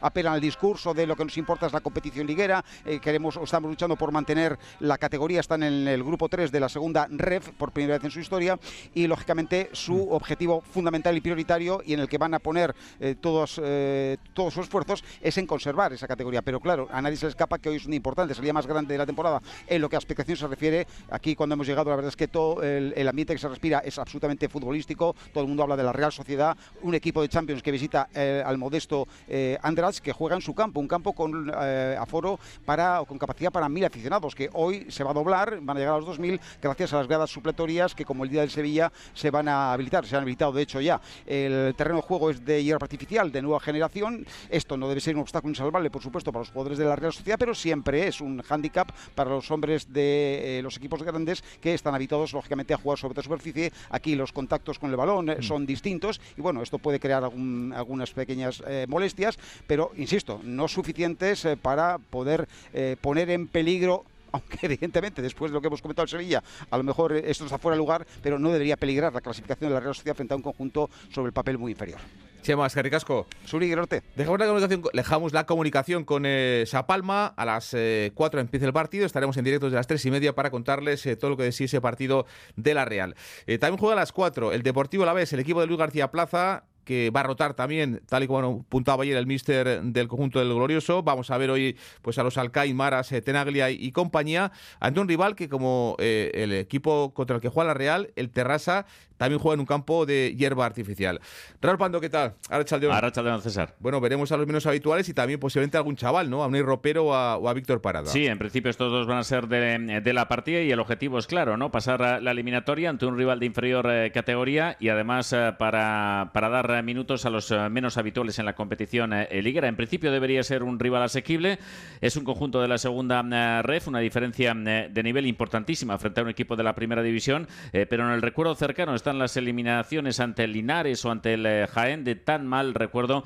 apelan 0.00 0.34
al 0.34 0.40
discurso 0.40 0.94
de 0.94 1.06
lo 1.06 1.16
que 1.16 1.24
nos 1.24 1.36
importa 1.36 1.66
es 1.66 1.72
la 1.72 1.80
competición 1.80 1.95
competición 1.96 2.26
liguera. 2.26 2.62
Eh, 2.84 3.00
queremos, 3.00 3.38
estamos 3.42 3.70
luchando 3.70 3.96
por 3.96 4.12
mantener 4.12 4.58
la 4.80 4.98
categoría, 4.98 5.40
están 5.40 5.62
en 5.62 5.88
el 5.88 6.04
grupo 6.04 6.28
3 6.28 6.52
de 6.52 6.60
la 6.60 6.68
segunda 6.68 7.08
REF 7.10 7.52
por 7.52 7.72
primera 7.72 7.94
vez 7.94 8.04
en 8.04 8.10
su 8.10 8.20
historia 8.20 8.58
y 8.92 9.06
lógicamente 9.06 9.70
su 9.72 10.10
objetivo 10.10 10.60
fundamental 10.60 11.16
y 11.16 11.22
prioritario 11.22 11.80
y 11.86 11.94
en 11.94 12.00
el 12.00 12.08
que 12.08 12.18
van 12.18 12.34
a 12.34 12.38
poner 12.38 12.74
eh, 13.00 13.14
todos, 13.18 13.58
eh, 13.64 14.18
todos 14.34 14.52
sus 14.52 14.64
esfuerzos 14.64 15.02
es 15.22 15.38
en 15.38 15.46
conservar 15.46 15.94
esa 15.94 16.06
categoría. 16.06 16.42
Pero 16.42 16.60
claro, 16.60 16.86
a 16.92 17.00
nadie 17.00 17.16
se 17.16 17.24
le 17.24 17.30
escapa 17.30 17.58
que 17.58 17.70
hoy 17.70 17.76
es 17.76 17.86
un 17.86 17.94
importante, 17.94 18.34
es 18.34 18.38
el 18.38 18.44
día 18.44 18.52
más 18.52 18.66
grande 18.66 18.92
de 18.92 18.98
la 18.98 19.06
temporada 19.06 19.40
en 19.66 19.80
lo 19.80 19.88
que 19.88 19.96
a 19.96 19.98
expectación 19.98 20.36
se 20.36 20.46
refiere. 20.46 20.86
Aquí 21.10 21.34
cuando 21.34 21.54
hemos 21.54 21.66
llegado, 21.66 21.88
la 21.88 21.96
verdad 21.96 22.10
es 22.10 22.16
que 22.16 22.28
todo 22.28 22.62
el, 22.62 22.92
el 22.94 23.08
ambiente 23.08 23.32
que 23.32 23.38
se 23.38 23.48
respira 23.48 23.78
es 23.78 23.98
absolutamente 23.98 24.50
futbolístico. 24.50 25.16
Todo 25.32 25.44
el 25.44 25.48
mundo 25.48 25.62
habla 25.62 25.78
de 25.78 25.82
la 25.82 25.94
Real 25.94 26.12
Sociedad, 26.12 26.58
un 26.82 26.94
equipo 26.94 27.22
de 27.22 27.30
Champions 27.30 27.62
que 27.62 27.70
visita 27.70 28.10
eh, 28.14 28.42
al 28.44 28.58
modesto 28.58 29.08
eh, 29.28 29.56
András 29.62 30.02
que 30.02 30.12
juega 30.12 30.36
en 30.36 30.42
su 30.42 30.54
campo, 30.54 30.78
un 30.78 30.88
campo 30.88 31.06
con 31.14 31.50
eh, 31.54 31.85
aforo 31.94 32.38
para, 32.64 33.00
o 33.00 33.04
con 33.04 33.18
capacidad 33.18 33.52
para 33.52 33.68
mil 33.68 33.84
aficionados, 33.84 34.34
que 34.34 34.50
hoy 34.52 34.86
se 34.90 35.04
va 35.04 35.10
a 35.10 35.14
doblar, 35.14 35.60
van 35.60 35.76
a 35.76 35.80
llegar 35.80 35.94
a 35.94 35.98
los 35.98 36.18
2.000 36.18 36.40
gracias 36.60 36.92
a 36.92 36.96
las 36.96 37.06
gradas 37.06 37.30
supletorias 37.30 37.94
que 37.94 38.04
como 38.04 38.24
el 38.24 38.30
día 38.30 38.40
del 38.40 38.50
Sevilla 38.50 38.92
se 39.14 39.30
van 39.30 39.48
a 39.48 39.72
habilitar, 39.72 40.06
se 40.06 40.16
han 40.16 40.22
habilitado 40.22 40.52
de 40.52 40.62
hecho 40.62 40.80
ya. 40.80 41.00
El 41.26 41.74
terreno 41.76 41.96
de 41.96 42.02
juego 42.02 42.30
es 42.30 42.44
de 42.44 42.62
hierba 42.62 42.84
artificial 42.84 43.30
de 43.30 43.42
nueva 43.42 43.60
generación, 43.60 44.26
esto 44.48 44.76
no 44.76 44.88
debe 44.88 45.00
ser 45.00 45.14
un 45.16 45.22
obstáculo 45.22 45.50
insalvable, 45.50 45.90
por 45.90 46.02
supuesto, 46.02 46.32
para 46.32 46.40
los 46.40 46.50
jugadores 46.50 46.78
de 46.78 46.84
la 46.84 46.96
Real 46.96 47.12
Sociedad, 47.12 47.38
pero 47.38 47.54
siempre 47.54 48.06
es 48.06 48.20
un 48.20 48.42
hándicap 48.42 48.90
para 49.14 49.30
los 49.30 49.50
hombres 49.50 49.92
de 49.92 50.58
eh, 50.58 50.62
los 50.62 50.76
equipos 50.76 51.02
grandes 51.02 51.42
que 51.60 51.74
están 51.74 51.94
habituados, 51.94 52.32
lógicamente, 52.32 52.74
a 52.74 52.78
jugar 52.78 52.98
sobre 52.98 53.16
la 53.16 53.22
superficie. 53.22 53.72
Aquí 53.90 54.14
los 54.14 54.32
contactos 54.32 54.78
con 54.78 54.90
el 54.90 54.96
balón 54.96 55.30
eh, 55.30 55.36
son 55.40 55.66
distintos 55.66 56.20
y 56.36 56.40
bueno, 56.40 56.62
esto 56.62 56.78
puede 56.78 57.00
crear 57.00 57.22
algún, 57.24 57.72
algunas 57.74 58.10
pequeñas 58.12 58.62
eh, 58.66 58.86
molestias, 58.88 59.38
pero 59.66 59.92
insisto, 59.96 60.40
no 60.42 60.68
suficientes 60.68 61.44
eh, 61.44 61.56
para 61.76 61.98
poder 61.98 62.48
eh, 62.72 62.96
poner 63.00 63.28
en 63.28 63.46
peligro 63.48 64.04
aunque 64.32 64.58
evidentemente 64.62 65.22
después 65.22 65.50
de 65.50 65.54
lo 65.54 65.60
que 65.60 65.68
hemos 65.68 65.80
comentado 65.80 66.04
en 66.04 66.10
Sevilla, 66.10 66.42
a 66.70 66.76
lo 66.76 66.82
mejor 66.82 67.12
esto 67.12 67.44
está 67.44 67.58
fuera 67.58 67.74
de 67.74 67.78
lugar, 67.78 68.06
pero 68.22 68.38
no 68.38 68.50
debería 68.50 68.76
peligrar 68.76 69.12
la 69.14 69.20
clasificación 69.20 69.70
de 69.70 69.74
la 69.74 69.80
Real 69.80 69.94
Sociedad 69.94 70.16
frente 70.16 70.34
a 70.34 70.36
un 70.36 70.42
conjunto 70.42 70.90
sobre 71.10 71.28
el 71.28 71.32
papel 71.32 71.56
muy 71.56 71.72
inferior. 71.72 71.98
Chema, 72.42 72.66
Escarricasco. 72.66 73.26
Suri 73.44 73.68
Grote. 73.70 74.02
Dejamos 74.14 74.38
la 74.38 74.46
comunicación, 74.46 74.82
dejamos 74.92 75.32
la 75.32 75.46
comunicación 75.46 76.04
con 76.04 76.24
eh, 76.26 76.64
Sapalma. 76.66 77.26
A 77.28 77.44
las 77.44 77.74
eh, 77.74 78.12
4 78.14 78.40
empieza 78.40 78.66
el 78.66 78.72
partido. 78.72 79.04
Estaremos 79.04 79.36
en 79.36 79.44
directo 79.44 79.66
desde 79.66 79.76
las 79.76 79.86
3 79.88 80.04
y 80.04 80.10
media 80.12 80.34
para 80.34 80.50
contarles 80.50 81.04
eh, 81.06 81.16
todo 81.16 81.30
lo 81.30 81.36
que 81.36 81.42
decía 81.42 81.64
ese 81.64 81.80
partido 81.80 82.26
de 82.54 82.74
la 82.74 82.84
Real. 82.84 83.16
Eh, 83.46 83.58
también 83.58 83.80
juega 83.80 83.94
a 83.94 83.96
las 83.96 84.12
4 84.12 84.52
el 84.52 84.62
Deportivo 84.62 85.04
La 85.04 85.12
Vez, 85.12 85.32
el 85.32 85.40
equipo 85.40 85.60
de 85.60 85.66
Luis 85.66 85.78
García 85.78 86.10
Plaza 86.12 86.64
que 86.86 87.10
va 87.10 87.20
a 87.20 87.22
rotar 87.24 87.54
también, 87.54 88.00
tal 88.08 88.22
y 88.22 88.26
como 88.28 88.62
apuntaba 88.64 89.02
ayer 89.02 89.16
el 89.16 89.26
míster 89.26 89.82
del 89.82 90.06
conjunto 90.06 90.38
del 90.38 90.54
Glorioso. 90.54 91.02
Vamos 91.02 91.30
a 91.32 91.36
ver 91.36 91.50
hoy 91.50 91.76
pues 92.00 92.16
a 92.16 92.22
los 92.22 92.38
Alcaín, 92.38 92.76
Maras, 92.76 93.10
eh, 93.10 93.20
Tenaglia 93.20 93.70
y, 93.70 93.90
compañía, 93.90 94.52
ante 94.78 95.00
un 95.00 95.08
rival 95.08 95.34
que 95.34 95.48
como 95.48 95.96
eh, 95.98 96.30
el 96.34 96.52
equipo 96.52 97.12
contra 97.12 97.36
el 97.36 97.42
que 97.42 97.48
juega 97.48 97.68
la 97.68 97.74
Real, 97.74 98.12
el 98.14 98.30
Terrassa, 98.30 98.86
también 99.16 99.40
juega 99.40 99.54
en 99.54 99.60
un 99.60 99.66
campo 99.66 100.06
de 100.06 100.34
hierba 100.36 100.66
artificial. 100.66 101.20
Raúl 101.60 101.78
Pando, 101.78 102.00
¿qué 102.00 102.10
tal? 102.10 102.34
Arrachaldeón. 102.50 102.92
Arrachaldeón, 102.92 103.42
César. 103.42 103.74
Bueno, 103.78 104.00
veremos 104.00 104.32
a 104.32 104.36
los 104.36 104.46
menos 104.46 104.66
habituales 104.66 105.08
y 105.08 105.14
también 105.14 105.40
posiblemente 105.40 105.76
a 105.76 105.80
algún 105.80 105.96
chaval, 105.96 106.28
¿no? 106.28 106.42
A 106.42 106.46
un 106.46 106.62
ropero 106.62 107.06
o 107.06 107.14
a, 107.14 107.36
o 107.36 107.48
a 107.48 107.54
Víctor 107.54 107.80
Parada. 107.80 108.06
Sí, 108.06 108.26
en 108.26 108.38
principio 108.38 108.70
estos 108.70 108.90
dos 108.90 109.06
van 109.06 109.18
a 109.18 109.24
ser 109.24 109.48
de, 109.48 110.00
de, 110.00 110.12
la 110.12 110.28
partida 110.28 110.60
y 110.60 110.70
el 110.70 110.80
objetivo 110.80 111.18
es 111.18 111.26
claro, 111.26 111.56
¿no? 111.56 111.70
Pasar 111.70 112.22
la 112.22 112.30
eliminatoria 112.30 112.90
ante 112.90 113.06
un 113.06 113.16
rival 113.16 113.40
de 113.40 113.46
inferior 113.46 113.86
eh, 113.90 114.10
categoría 114.12 114.76
y 114.80 114.88
además 114.88 115.32
eh, 115.32 115.54
para, 115.58 116.30
para 116.32 116.48
dar 116.48 116.66
dar 116.66 116.82
minutos 116.82 117.26
a 117.26 117.30
los 117.30 117.52
menos 117.70 117.98
habituales 117.98 118.38
en 118.38 118.46
la 118.46 118.54
competición 118.54 119.12
liguera. 119.30 119.68
En 119.68 119.76
principio 119.76 120.10
debería 120.10 120.42
ser 120.42 120.62
un 120.62 120.78
rival 120.78 121.02
asequible. 121.02 121.58
Es 122.00 122.16
un 122.16 122.24
conjunto 122.24 122.60
de 122.62 122.68
la 122.68 122.78
segunda 122.78 123.62
ref, 123.62 123.88
una 123.88 124.00
diferencia 124.00 124.54
de 124.54 125.02
nivel 125.02 125.26
importantísima 125.26 125.98
frente 125.98 126.20
a 126.20 126.24
un 126.24 126.30
equipo 126.30 126.56
de 126.56 126.62
la 126.62 126.74
primera 126.74 127.02
división, 127.02 127.46
pero 127.72 128.06
en 128.06 128.12
el 128.12 128.22
recuerdo 128.22 128.54
cercano 128.54 128.94
están 129.06 129.20
las 129.20 129.36
eliminaciones 129.36 130.18
ante 130.18 130.42
el 130.42 130.52
Linares 130.52 131.04
o 131.04 131.12
ante 131.12 131.34
el 131.34 131.68
Jaén 131.68 132.02
de 132.02 132.16
tan 132.16 132.44
mal 132.44 132.74
recuerdo 132.74 133.22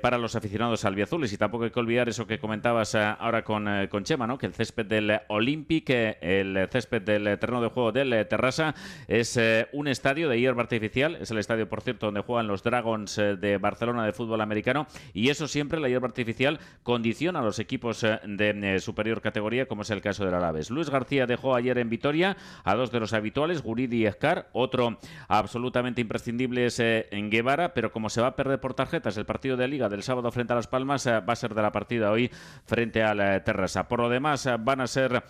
para 0.00 0.18
los 0.18 0.36
aficionados 0.36 0.84
albiazules. 0.84 1.32
Y 1.32 1.36
tampoco 1.36 1.64
hay 1.64 1.70
que 1.70 1.80
olvidar 1.80 2.08
eso 2.08 2.28
que 2.28 2.38
comentabas 2.38 2.94
ahora 2.94 3.42
con, 3.42 3.68
con 3.88 4.04
Chema, 4.04 4.28
¿no? 4.28 4.38
que 4.38 4.46
el 4.46 4.54
césped 4.54 4.86
del 4.86 5.20
Olympic, 5.26 5.90
el 5.90 6.68
césped 6.70 7.02
del 7.02 7.24
terreno 7.40 7.60
de 7.60 7.70
juego 7.70 7.90
del 7.90 8.24
Terrassa, 8.28 8.76
es 9.08 9.36
un 9.72 9.88
estadio 9.88 10.28
de 10.28 10.38
hierba 10.38 10.62
artificial. 10.62 11.16
Es 11.16 11.32
el 11.32 11.38
estadio, 11.38 11.68
por 11.68 11.80
cierto, 11.80 12.06
donde 12.06 12.20
juegan 12.20 12.46
los 12.46 12.62
Dragons 12.62 13.16
de 13.16 13.58
Barcelona 13.60 14.06
de 14.06 14.12
fútbol 14.12 14.40
americano. 14.40 14.86
Y 15.12 15.30
eso 15.30 15.48
siempre, 15.48 15.80
la 15.80 15.88
hierba 15.88 16.06
artificial, 16.06 16.60
condiciona 16.84 17.40
a 17.40 17.42
los 17.42 17.58
equipos 17.58 18.02
de 18.02 18.78
superior 18.78 19.20
categoría, 19.20 19.66
como 19.66 19.82
es 19.82 19.90
el 19.90 20.02
caso 20.02 20.24
del 20.24 20.34
Alaves. 20.34 20.70
Luis 20.70 20.88
García 20.88 21.26
dejó 21.26 21.56
ayer 21.56 21.78
en 21.78 21.90
Vitoria 21.90 22.36
a 22.62 22.76
dos 22.76 22.92
de 22.92 23.00
los 23.00 23.12
habituales, 23.12 23.62
Guridi 23.62 24.02
y 24.02 24.06
Escar. 24.06 24.50
Otro 24.52 24.98
absolutamente 25.28 26.00
imprescindible 26.00 26.66
es 26.66 26.80
en 26.80 27.30
Guevara, 27.30 27.74
pero 27.74 27.92
como 27.92 28.10
se 28.10 28.20
va 28.20 28.28
a 28.28 28.36
perder 28.36 28.60
por 28.60 28.74
tarjetas 28.74 29.16
el 29.16 29.26
partido 29.26 29.56
de 29.56 29.68
Liga 29.68 29.88
del 29.88 30.02
sábado 30.02 30.30
frente 30.30 30.52
a 30.52 30.56
Las 30.56 30.68
Palmas, 30.68 31.06
va 31.06 31.32
a 31.32 31.36
ser 31.36 31.54
de 31.54 31.62
la 31.62 31.72
partida 31.72 32.10
hoy 32.10 32.30
frente 32.64 33.02
al 33.02 33.42
Terrassa. 33.44 33.88
Por 33.88 34.00
lo 34.00 34.08
demás, 34.08 34.48
van 34.60 34.80
a 34.80 34.86
ser 34.86 35.22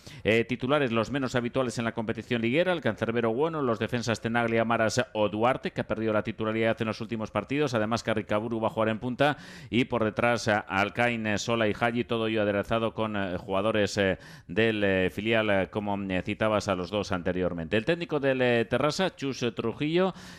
titulares 0.49 0.93
los 0.93 1.11
menos 1.11 1.35
habituales 1.35 1.79
en 1.79 1.85
la 1.85 1.93
competición 1.93 2.43
liguera, 2.43 2.73
el 2.73 2.81
cancerbero 2.81 3.33
bueno, 3.33 3.63
los 3.63 3.79
defensas 3.79 4.21
Tenaglia, 4.21 4.65
Maras 4.65 5.05
o 5.13 5.29
Duarte, 5.29 5.73
que 5.73 5.81
ha 5.81 5.87
perdido 5.87 6.13
la 6.13 6.23
titularidad 6.23 6.77
en 6.81 6.87
los 6.89 7.01
últimos 7.01 7.31
partidos, 7.31 7.75
además 7.75 8.03
que 8.03 8.15
Ricaburu 8.15 8.61
va 8.61 8.69
a 8.69 8.71
jugar 8.71 8.89
en 8.89 8.99
punta, 8.99 9.37
y 9.71 9.85
por 9.87 10.05
detrás 10.05 10.49
Alcain, 10.49 11.39
Sola 11.39 11.69
y 11.69 11.75
Haji, 11.79 12.05
todo 12.05 12.27
ello 12.27 12.43
aderezado 12.43 12.95
con 12.95 13.37
jugadores 13.39 14.01
del 14.49 15.11
filial, 15.11 15.71
como 15.71 15.99
citabas 16.25 16.69
a 16.69 16.75
los 16.75 16.91
dos 16.91 17.13
anteriormente. 17.13 17.77
El 17.77 17.85
técnico 17.85 18.21
del 18.21 18.67
Terrassa, 18.69 19.15
Chus 19.15 19.45
Trujillo, 19.55 19.76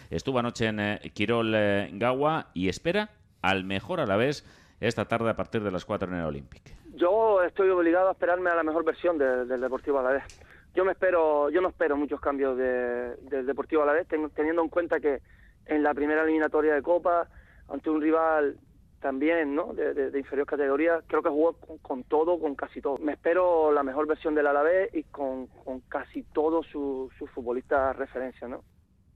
estuvo 0.09 0.39
anoche 0.39 0.67
en 0.67 0.99
Quirol 1.13 1.55
Gawa 1.93 2.47
y 2.53 2.69
espera 2.69 3.09
al 3.41 3.63
mejor 3.63 3.99
a 3.99 4.05
la 4.05 4.17
vez 4.17 4.45
esta 4.79 5.05
tarde 5.05 5.29
a 5.29 5.35
partir 5.35 5.63
de 5.63 5.71
las 5.71 5.85
4 5.85 6.07
en 6.09 6.15
el 6.15 6.25
Olympic. 6.25 6.61
Yo 6.95 7.43
estoy 7.43 7.69
obligado 7.69 8.09
a 8.09 8.11
esperarme 8.11 8.49
a 8.49 8.55
la 8.55 8.63
mejor 8.63 8.83
versión 8.83 9.17
del 9.17 9.61
Deportivo 9.61 9.99
Alavés. 9.99 10.23
Yo 10.73 10.85
me 10.85 10.91
espero, 10.91 11.49
yo 11.49 11.61
no 11.61 11.69
espero 11.69 11.97
muchos 11.97 12.19
cambios 12.19 12.57
del 12.57 13.45
Deportivo 13.45 13.83
Alavés, 13.83 14.07
teniendo 14.07 14.61
en 14.61 14.69
cuenta 14.69 14.99
que 14.99 15.21
en 15.65 15.83
la 15.83 15.93
primera 15.93 16.23
eliminatoria 16.23 16.73
de 16.73 16.81
Copa, 16.81 17.27
ante 17.67 17.89
un 17.89 18.01
rival 18.01 18.57
también, 18.99 19.53
¿no? 19.53 19.73
De, 19.73 20.11
inferior 20.17 20.47
categoría, 20.47 21.01
creo 21.07 21.21
que 21.21 21.29
jugó 21.29 21.53
con, 21.81 22.03
todo, 22.03 22.39
con 22.39 22.55
casi 22.55 22.81
todo. 22.81 22.97
Me 22.97 23.13
espero 23.13 23.71
la 23.71 23.83
mejor 23.83 24.07
versión 24.07 24.33
del 24.33 24.47
Alavés 24.47 24.93
y 24.93 25.03
con, 25.03 25.47
casi 25.87 26.23
todos 26.23 26.65
sus 26.67 27.11
futbolistas 27.33 27.95
referencia, 27.95 28.47
¿no? 28.47 28.63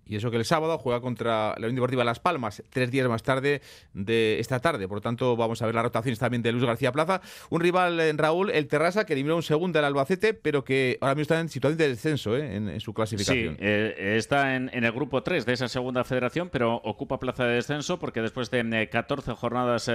Y 0.05 0.15
eso 0.15 0.29
que 0.31 0.37
el 0.37 0.45
sábado 0.45 0.77
juega 0.77 0.99
contra 0.99 1.51
la 1.57 1.67
Unión 1.67 1.75
Deportiva 1.75 2.03
Las 2.03 2.19
Palmas, 2.19 2.63
tres 2.69 2.91
días 2.91 3.07
más 3.07 3.23
tarde 3.23 3.61
de 3.93 4.39
esta 4.39 4.59
tarde. 4.59 4.87
Por 4.87 4.97
lo 4.97 5.01
tanto, 5.01 5.35
vamos 5.35 5.61
a 5.61 5.65
ver 5.65 5.75
las 5.75 5.83
rotaciones 5.83 6.19
también 6.19 6.41
de 6.41 6.51
Luis 6.51 6.65
García 6.65 6.91
Plaza. 6.91 7.21
Un 7.49 7.61
rival 7.61 7.99
en 7.99 8.17
Raúl, 8.17 8.49
el 8.49 8.67
Terrassa, 8.67 9.05
que 9.05 9.13
eliminó 9.13 9.35
un 9.35 9.43
segundo 9.43 9.79
al 9.79 9.85
Albacete, 9.85 10.33
pero 10.33 10.63
que 10.63 10.97
ahora 11.01 11.15
mismo 11.15 11.21
está 11.23 11.39
en 11.39 11.49
situación 11.49 11.77
de 11.77 11.87
descenso 11.89 12.35
¿eh? 12.35 12.55
en, 12.55 12.79
su 12.79 12.93
clasificación. 12.93 13.55
Sí, 13.55 13.59
eh, 13.61 14.15
está 14.17 14.55
en, 14.55 14.69
el 14.73 14.91
grupo 14.91 15.23
3 15.23 15.45
de 15.45 15.53
esa 15.53 15.67
segunda 15.67 16.03
federación, 16.03 16.49
pero 16.49 16.75
ocupa 16.75 17.19
plaza 17.19 17.45
de 17.45 17.55
descenso 17.55 17.99
porque 17.99 18.21
después 18.21 18.49
de 18.51 18.89
14 18.91 19.31
eh, 19.31 19.35
jornadas 19.35 19.91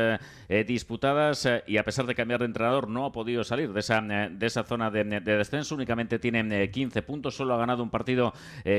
disputadas 0.66 1.48
y 1.66 1.76
a 1.76 1.84
pesar 1.84 2.06
de 2.06 2.14
cambiar 2.14 2.40
de 2.40 2.46
entrenador, 2.46 2.88
no 2.88 3.04
ha 3.04 3.12
podido 3.12 3.44
salir 3.44 3.72
de 3.72 3.80
esa, 3.80 4.00
de 4.00 4.46
esa 4.46 4.64
zona 4.64 4.90
de, 4.90 5.04
descenso. 5.20 5.74
Únicamente 5.74 6.18
tiene 6.18 6.70
15 6.70 7.02
puntos, 7.02 7.36
solo 7.36 7.54
ha 7.54 7.58
ganado 7.58 7.82
un 7.82 7.90
partido 7.90 8.32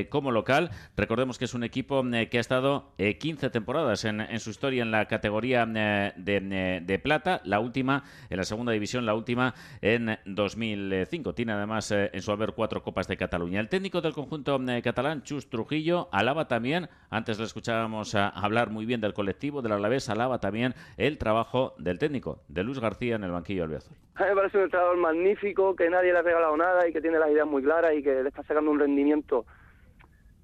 como 0.09 0.31
local. 0.31 0.71
Recordemos 1.17 1.39
que 1.39 1.45
es 1.45 1.55
un 1.55 1.63
equipo 1.63 2.05
eh, 2.13 2.29
que 2.29 2.37
ha 2.37 2.41
estado 2.41 2.91
15 2.99 3.47
eh, 3.47 3.49
temporadas 3.49 4.05
en, 4.05 4.39
su 4.39 4.51
historia 4.51 4.83
en 4.83 4.91
la 4.91 5.07
categoría 5.07 5.67
eh, 5.75 6.13
de, 6.15 6.99
plata, 6.99 7.41
la 7.43 7.59
última 7.59 8.03
en 8.29 8.37
la 8.37 8.43
segunda 8.43 8.71
división, 8.71 9.03
la 9.07 9.15
última 9.15 9.55
en 9.81 10.19
2005. 10.25 11.33
Tiene 11.33 11.53
además 11.53 11.89
en 11.89 12.21
su 12.21 12.31
haber 12.31 12.51
cuatro 12.51 12.83
copas 12.83 13.07
de 13.07 13.17
Cataluña. 13.17 13.59
El 13.59 13.67
técnico 13.67 13.99
del 13.99 14.13
conjunto 14.13 14.61
catalán, 14.83 15.23
Chus 15.23 15.49
Trujillo, 15.49 16.07
alaba 16.11 16.47
también, 16.47 16.87
antes 17.09 17.39
le 17.39 17.45
escuchábamos 17.45 18.13
hablar 18.13 18.69
muy 18.69 18.85
bien 18.85 19.01
del 19.01 19.15
colectivo 19.15 19.63
del 19.63 19.71
Alavés, 19.71 20.09
alaba 20.09 20.37
también 20.37 20.75
el 20.97 21.17
trabajo 21.17 21.73
del 21.79 21.97
técnico, 21.97 22.43
de 22.47 22.63
Luis 22.63 22.77
García 22.79 23.15
en 23.15 23.23
el 23.23 23.31
banquillo 23.31 23.63
albiazul. 23.63 23.97
Me 24.19 24.35
parece 24.35 24.59
un 24.59 24.65
entrenador 24.65 24.97
magnífico, 24.97 25.75
que 25.75 25.89
nadie 25.89 26.13
le 26.13 26.19
ha 26.19 26.21
regalado 26.21 26.55
nada 26.57 26.87
y 26.87 26.93
que 26.93 27.01
tiene 27.01 27.17
las 27.17 27.31
ideas 27.31 27.47
muy 27.47 27.63
claras 27.63 27.95
y 27.95 28.03
que 28.03 28.21
le 28.21 28.29
está 28.29 28.43
sacando 28.43 28.69
un 28.69 28.77
rendimiento 28.77 29.47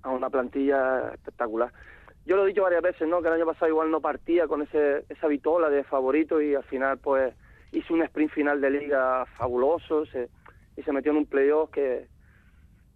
a 0.03 0.09
una 0.09 0.29
plantilla 0.29 1.09
espectacular. 1.13 1.71
Yo 2.25 2.37
lo 2.37 2.45
he 2.45 2.49
dicho 2.49 2.63
varias 2.63 2.81
veces, 2.81 3.07
¿no? 3.07 3.21
Que 3.21 3.27
el 3.27 3.33
año 3.33 3.45
pasado 3.45 3.69
igual 3.69 3.91
no 3.91 3.99
partía 3.99 4.47
con 4.47 4.61
ese, 4.61 5.05
esa 5.09 5.27
vitola 5.27 5.69
de 5.69 5.83
favorito 5.83 6.41
y 6.41 6.55
al 6.55 6.63
final 6.63 6.97
pues 6.99 7.33
hizo 7.71 7.93
un 7.93 8.03
sprint 8.03 8.31
final 8.31 8.61
de 8.61 8.69
liga 8.69 9.25
fabuloso 9.37 10.03
y 10.75 10.83
se 10.83 10.91
metió 10.91 11.11
en 11.11 11.17
un 11.17 11.25
playoff 11.25 11.71
que, 11.71 12.07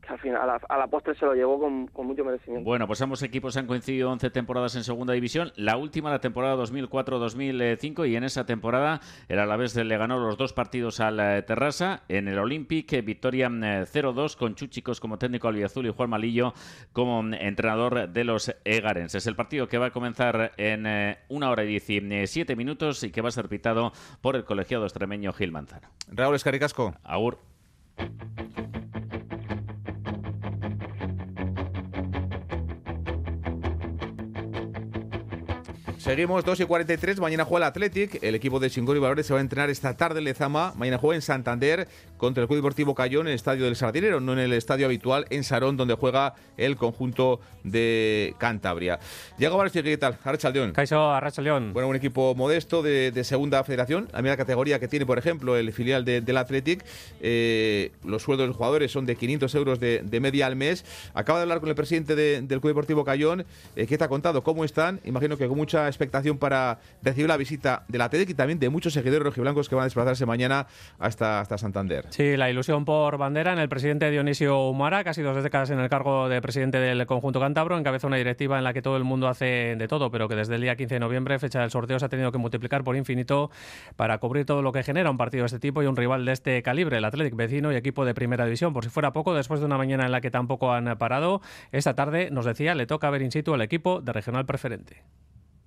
al 0.10 0.20
final, 0.20 0.50
a 0.70 0.78
la, 0.78 0.88
postre 0.88 1.16
se 1.16 1.26
lo 1.26 1.34
llevó 1.34 1.60
con, 1.60 1.90
mucho 2.08 2.24
merecimiento. 2.24 2.64
Bueno, 2.64 2.88
pues 2.88 3.02
ambos 3.02 3.22
equipos 3.24 3.58
han 3.58 3.68
coincidido 3.68 4.10
11 4.12 4.30
temporadas 4.30 4.76
en 4.76 4.84
segunda 4.84 5.14
división, 5.14 5.52
la 5.56 5.78
última 5.78 6.10
la 6.10 6.20
temporada 6.20 6.56
2004-2005 6.56 8.10
y 8.10 8.16
en 8.16 8.24
esa 8.24 8.46
temporada 8.46 9.02
el 9.28 9.40
Alavés 9.40 9.76
le 9.76 9.98
ganó 9.98 10.20
los 10.20 10.38
dos 10.38 10.54
partidos 10.54 11.00
al 11.00 11.20
eh, 11.20 11.42
Terrassa 11.44 12.04
en 12.08 12.28
el 12.28 12.40
Olympic, 12.40 12.92
eh, 12.94 13.02
victoria 13.02 13.50
0-2 13.50 14.34
eh, 14.34 14.38
con 14.38 14.56
Chuchicos 14.56 15.00
como 15.00 15.18
técnico 15.18 15.48
albiazul 15.48 15.88
y 15.88 15.92
Juan 15.92 16.10
Malillo 16.10 16.54
como 16.94 17.24
mm, 17.24 17.34
entrenador 17.34 18.10
de 18.10 18.24
los 18.24 18.56
Egarenses. 18.64 19.28
El 19.28 19.36
partido 19.36 19.68
que 19.68 19.78
va 19.78 19.88
a 19.88 19.92
comenzar 19.92 20.54
en 20.58 20.88
una 21.30 21.50
hora 21.50 21.64
y 21.64 21.68
17 21.68 22.56
minutos 22.56 23.04
y 23.04 23.12
que 23.12 23.22
va 23.22 23.30
a 23.30 23.32
ser 23.32 23.50
pitado 23.50 23.92
por 24.22 24.36
el 24.36 24.46
colegiado 24.46 24.86
extremeño 24.86 25.34
Gil 25.34 25.52
Manzano. 25.52 25.90
Raúl 26.10 26.36
Escaricasco. 26.36 26.96
Agur. 27.04 27.40
Seguimos 36.08 36.46
2 36.46 36.62
y 36.62 36.66
43. 36.66 37.20
Mañana 37.20 37.44
juega 37.44 37.66
el 37.66 37.70
Athletic. 37.70 38.24
El 38.24 38.34
equipo 38.34 38.62
de 38.62 38.70
Singori 38.70 38.98
Valores 38.98 39.28
se 39.28 39.34
va 39.34 39.40
a 39.40 39.42
entrenar 39.42 39.70
esta 39.70 39.98
tarde 39.98 40.20
en 40.20 40.24
Lezama. 40.24 40.72
Mañana 40.78 40.98
juega 40.98 41.16
en 41.18 41.22
Santander 41.22 41.90
contra 42.18 42.42
el 42.42 42.48
Club 42.48 42.58
Deportivo 42.58 42.96
Cayón 42.96 43.28
en 43.28 43.32
el 43.32 43.36
estadio 43.36 43.66
del 43.66 43.76
Sardinero, 43.76 44.20
no 44.20 44.34
en 44.34 44.40
el 44.40 44.54
estadio 44.54 44.86
habitual 44.86 45.26
en 45.30 45.44
Sarón, 45.44 45.78
donde 45.78 45.94
juega 45.94 46.36
el 46.58 46.76
conjunto 46.76 47.40
de 47.64 48.36
Cantabria. 48.38 49.00
Diego 49.38 49.58
Vares, 49.58 49.74
¿qué 49.74 49.98
tal? 49.98 50.18
Arrachaldeón. 50.24 50.72
Caiso 50.72 51.12
Arrachaldeón. 51.12 51.74
Bueno, 51.74 51.90
un 51.90 51.96
equipo 51.96 52.36
modesto 52.36 52.82
de, 52.82 53.12
segunda 53.24 53.64
federación. 53.64 54.08
La 54.14 54.22
misma 54.22 54.38
categoría 54.38 54.80
que 54.80 54.88
tiene, 54.88 55.06
por 55.06 55.18
ejemplo, 55.18 55.58
el 55.58 55.72
filial 55.74 56.06
del 56.06 56.38
Athletic. 56.38 56.84
Eh, 57.22 57.92
los 58.04 58.24
sueldos 58.24 58.46
de 58.46 58.48
los 58.48 58.56
jugadores 58.56 58.92
son 58.92 59.06
de 59.06 59.16
500 59.16 59.56
euros 59.56 59.80
de, 59.80 60.20
media 60.22 60.48
al 60.48 60.56
mes. 60.56 60.86
Acaba 61.14 61.40
de 61.40 61.44
hablar 61.44 61.60
con 61.60 61.70
el 61.70 61.76
presidente 61.76 62.16
del 62.16 62.48
Club 62.48 62.70
Deportivo 62.70 63.06
Cayón. 63.06 63.46
Eh, 63.76 63.86
¿Qué 63.88 63.98
te 63.98 64.04
ha 64.04 64.08
contado? 64.08 64.44
¿Cómo 64.44 64.66
están? 64.66 65.00
Imagino 65.06 65.38
que 65.38 65.48
con 65.48 65.58
mucha 65.58 65.88
expectación 65.88 66.38
para 66.38 66.80
recibir 67.04 67.28
la 67.28 67.38
visita 67.38 67.86
de 67.88 67.98
la 67.98 68.10
TEDx 68.10 68.32
y 68.32 68.34
también 68.34 68.60
de 68.60 68.70
muchos 68.70 68.94
seguidores 68.94 69.24
rojiblancos 69.24 69.70
que 69.70 69.76
van 69.76 69.84
a 69.84 69.86
desplazarse 69.86 70.26
mañana 70.26 70.68
hasta, 71.00 71.42
hasta 71.42 71.58
Santander. 71.58 72.07
Sí, 72.10 72.38
la 72.38 72.50
ilusión 72.50 72.86
por 72.86 73.18
bandera 73.18 73.54
en 73.54 73.60
el 73.60 73.70
presidente 73.70 74.10
Dionisio 74.10 74.70
Humara, 74.70 75.04
casi 75.04 75.22
dos 75.22 75.44
décadas 75.44 75.70
en 75.70 75.80
el 75.80 75.90
cargo 75.90 76.30
de 76.30 76.42
presidente 76.42 76.80
del 76.80 77.06
conjunto 77.06 77.40
cántabro, 77.40 77.78
encabeza 77.78 78.08
una 78.08 78.16
directiva 78.16 78.58
en 78.58 78.64
la 78.64 78.74
que 78.74 78.82
todo 78.82 78.98
el 78.98 79.04
mundo 79.04 79.28
hace 79.28 79.76
de 79.78 79.88
todo, 79.88 80.10
pero 80.10 80.28
que 80.28 80.36
desde 80.36 80.56
el 80.56 80.62
día 80.62 80.76
15 80.76 80.96
de 80.96 81.00
noviembre, 81.00 81.38
fecha 81.38 81.60
del 81.62 81.70
sorteo, 81.70 82.00
se 82.00 82.06
ha 82.06 82.10
tenido 82.10 82.32
que 82.32 82.38
multiplicar 82.38 82.84
por 82.84 82.96
infinito 82.96 83.52
para 83.98 84.18
cubrir 84.18 84.46
todo 84.46 84.62
lo 84.62 84.72
que 84.72 84.84
genera 84.84 85.12
un 85.12 85.18
partido 85.18 85.44
de 85.44 85.48
este 85.48 85.60
tipo 85.60 85.84
y 85.84 85.86
un 85.86 85.96
rival 85.96 86.26
de 86.26 86.32
este 86.32 86.64
calibre, 86.64 86.98
el 86.98 87.06
Athletic 87.06 87.36
vecino 87.36 87.72
y 87.72 87.76
equipo 87.76 88.06
de 88.06 88.14
primera 88.14 88.46
división. 88.46 88.74
Por 88.74 88.84
si 88.84 88.90
fuera 88.90 89.12
poco, 89.12 89.36
después 89.36 89.60
de 89.60 89.66
una 89.66 89.78
mañana 89.78 90.06
en 90.06 90.12
la 90.12 90.22
que 90.22 90.32
tampoco 90.32 90.72
han 90.72 90.98
parado, 90.98 91.42
esta 91.72 91.94
tarde 91.94 92.30
nos 92.32 92.46
decía 92.46 92.74
le 92.74 92.88
toca 92.88 93.10
ver 93.10 93.22
in 93.22 93.32
situ 93.32 93.54
al 93.54 93.62
equipo 93.62 94.02
de 94.02 94.14
regional 94.14 94.46
preferente 94.46 95.04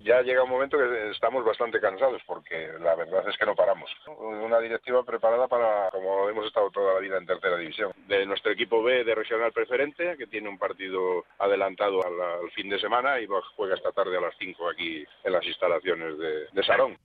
ya 0.03 0.21
llega 0.21 0.43
un 0.43 0.49
momento 0.49 0.77
que 0.77 1.11
estamos 1.11 1.43
bastante 1.43 1.79
cansados 1.79 2.21
porque 2.25 2.69
la 2.79 2.95
verdad 2.95 3.27
es 3.27 3.37
que 3.37 3.45
no 3.45 3.55
paramos. 3.55 3.89
Una 4.07 4.59
directiva 4.59 5.03
preparada 5.03 5.47
para, 5.47 5.89
como 5.89 6.29
hemos 6.29 6.47
estado 6.47 6.69
toda 6.71 6.93
la 6.95 6.99
vida 6.99 7.17
en 7.17 7.25
tercera 7.25 7.57
división, 7.57 7.91
de 8.07 8.25
nuestro 8.25 8.51
equipo 8.51 8.83
B 8.83 9.03
de 9.03 9.15
regional 9.15 9.51
preferente, 9.51 10.17
que 10.17 10.27
tiene 10.27 10.49
un 10.49 10.57
partido 10.57 11.25
adelantado 11.39 12.01
al, 12.05 12.51
fin 12.51 12.69
de 12.69 12.79
semana 12.79 13.19
y 13.19 13.27
juega 13.55 13.75
esta 13.75 13.91
tarde 13.91 14.17
a 14.17 14.21
las 14.21 14.35
5 14.37 14.69
aquí 14.69 15.05
en 15.23 15.31
las 15.31 15.45
instalaciones 15.45 16.17
de, 16.17 16.47
de 16.51 16.63
Sarón. 16.63 16.97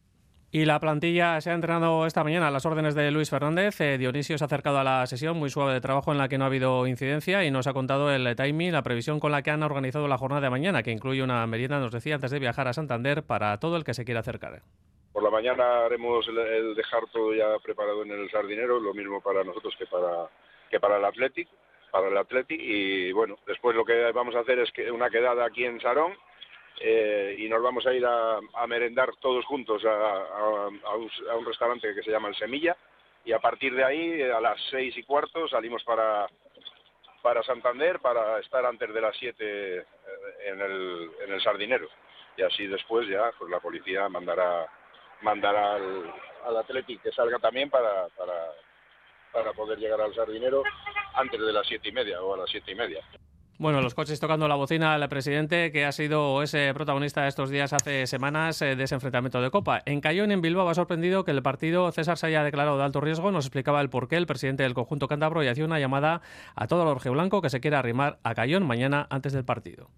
Y 0.57 0.65
la 0.65 0.81
plantilla 0.81 1.39
se 1.43 1.51
ha 1.51 1.53
entrenado 1.53 2.07
esta 2.07 2.25
mañana 2.25 2.49
a 2.49 2.51
las 2.51 2.65
órdenes 2.65 2.95
de 2.95 3.11
Luis 3.11 3.29
Fernández. 3.29 3.79
Eh, 3.83 3.99
Dionisio 3.99 4.39
se 4.39 4.45
ha 4.45 4.47
acercado 4.47 4.79
a 4.79 4.85
la 4.85 5.07
sesión 5.07 5.37
muy 5.37 5.51
suave 5.51 5.75
de 5.75 5.83
trabajo 5.83 6.13
en 6.13 6.17
la 6.17 6.31
que 6.31 6.39
no 6.39 6.45
ha 6.45 6.47
habido 6.47 6.87
incidencia 6.87 7.45
y 7.45 7.51
nos 7.51 7.67
ha 7.67 7.75
contado 7.75 8.11
el 8.11 8.35
timing, 8.35 8.73
la 8.73 8.81
previsión 8.81 9.21
con 9.21 9.33
la 9.33 9.43
que 9.43 9.51
han 9.51 9.63
organizado 9.63 10.09
la 10.09 10.17
jornada 10.17 10.41
de 10.41 10.49
mañana, 10.49 10.83
que 10.83 10.93
incluye 10.93 11.23
una 11.23 11.47
merienda, 11.47 11.79
nos 11.79 11.93
decía, 11.93 12.15
antes 12.15 12.31
de 12.31 12.39
viajar 12.39 12.69
a 12.69 12.73
Santander 12.73 13.23
para 13.23 13.61
todo 13.61 13.77
el 13.77 13.85
que 13.85 13.93
se 13.93 14.07
quiera 14.07 14.21
acercar. 14.21 14.63
Por 15.13 15.23
la 15.23 15.29
mañana 15.29 15.85
haremos 15.85 16.27
el, 16.27 16.39
el 16.39 16.75
dejar 16.75 17.03
todo 17.13 17.35
ya 17.35 17.59
preparado 17.63 18.03
en 18.05 18.13
el 18.13 18.31
sardinero, 18.31 18.81
lo 18.81 18.95
mismo 18.95 19.21
para 19.21 19.45
nosotros 19.45 19.75
que 19.79 19.85
para, 19.85 20.31
que 20.71 20.81
para 20.81 20.97
el 20.97 21.05
Athletic, 21.05 21.49
para 21.91 22.09
el 22.09 22.17
Athletic 22.17 22.59
y 22.59 23.13
bueno, 23.13 23.37
después 23.47 23.77
lo 23.77 23.85
que 23.85 24.11
vamos 24.11 24.35
a 24.35 24.41
hacer 24.41 24.59
es 24.61 24.73
que 24.73 24.91
una 24.91 25.11
quedada 25.11 25.45
aquí 25.45 25.67
en 25.67 25.79
Sarón 25.83 26.15
eh, 26.81 27.37
y 27.39 27.49
nos 27.49 27.63
vamos 27.63 27.87
a 27.87 27.95
ir 27.95 28.05
a, 28.05 28.41
merendar 28.67 29.11
todos 29.21 29.45
juntos 29.47 29.83
a, 29.85 30.59
un, 30.59 31.11
a 31.31 31.37
un 31.37 31.47
restaurante 31.47 31.95
que 31.95 32.03
se 32.03 32.11
llama 32.11 32.29
El 32.29 32.37
Semilla 32.37 32.77
y 33.25 33.33
a 33.33 33.39
partir 33.39 33.75
de 33.75 33.85
ahí 33.85 34.23
a 34.23 34.41
las 34.41 34.61
seis 34.71 34.97
y 34.97 35.03
cuarto 35.03 35.49
salimos 35.49 35.83
para 35.85 36.27
para 37.23 37.43
Santander 37.43 37.99
para 38.01 38.39
estar 38.41 38.65
antes 38.65 38.93
de 38.93 39.01
las 39.01 39.17
siete 39.17 39.79
eh, 39.79 39.85
en 40.47 40.61
el, 40.61 41.11
en 41.25 41.33
el 41.33 41.43
sardinero 41.43 41.89
y 42.37 42.43
así 42.43 42.67
después 42.67 43.09
ya 43.09 43.33
pues 43.39 43.51
la 43.51 43.61
policía 43.61 44.09
mandará 44.09 44.67
mandará 45.23 45.75
al, 45.75 46.15
al 46.45 46.57
Athletic 46.59 47.03
que 47.03 47.13
salga 47.13 47.39
también 47.39 47.71
para, 47.71 48.09
para 48.11 48.53
para 49.37 49.53
poder 49.53 49.79
llegar 49.79 50.01
al 50.01 50.15
sardinero 50.15 50.63
antes 51.15 51.39
de 51.39 51.53
las 51.53 51.67
siete 51.67 51.91
y 51.91 51.93
media 51.93 52.23
o 52.23 52.33
a 52.33 52.39
las 52.39 52.51
siete 52.51 52.73
y 52.73 52.75
media. 52.75 53.05
Bueno, 53.59 53.81
los 53.81 53.95
coches 53.95 54.21
tocando 54.21 54.49
la 54.49 54.55
bocina 54.55 54.93
al 54.93 55.09
presidente 55.09 55.73
que 55.73 55.87
ha 55.87 55.93
sido 55.93 56.43
ese 56.43 56.75
protagonista 56.75 57.27
estos 57.27 57.49
días 57.49 57.73
hace 57.73 58.07
semanas 58.07 58.61
eh, 58.61 58.77
de 58.77 58.85
ese 58.85 58.95
enfrentamiento 58.95 59.41
de 59.41 59.51
Copa. 59.51 59.83
En 59.87 60.03
Cayón, 60.03 60.31
en 60.31 60.43
Bilbao, 60.43 60.69
ha 60.69 60.75
sorprendido 60.75 61.25
que 61.25 61.31
el 61.31 61.43
partido 61.43 61.91
César 61.91 62.19
se 62.19 62.27
haya 62.27 62.45
declarado 62.45 62.77
de 62.77 62.85
alto 62.85 63.01
riesgo. 63.01 63.33
Nos 63.33 63.47
explicaba 63.47 63.81
el 63.81 63.89
porqué 63.89 64.19
el 64.19 64.27
presidente 64.27 64.63
del 64.63 64.75
conjunto 64.75 65.09
cántabro 65.09 65.43
y 65.43 65.49
hacía 65.49 65.65
una 65.65 65.81
llamada 65.81 66.21
a 66.55 66.67
todo 66.67 66.93
el 66.93 67.11
blanco 67.13 67.41
que 67.41 67.49
se 67.49 67.61
quiera 67.61 67.79
arrimar 67.79 68.19
a 68.25 68.35
Cayón 68.35 68.67
mañana 68.67 69.07
antes 69.09 69.33
del 69.33 69.47
partido. 69.47 69.89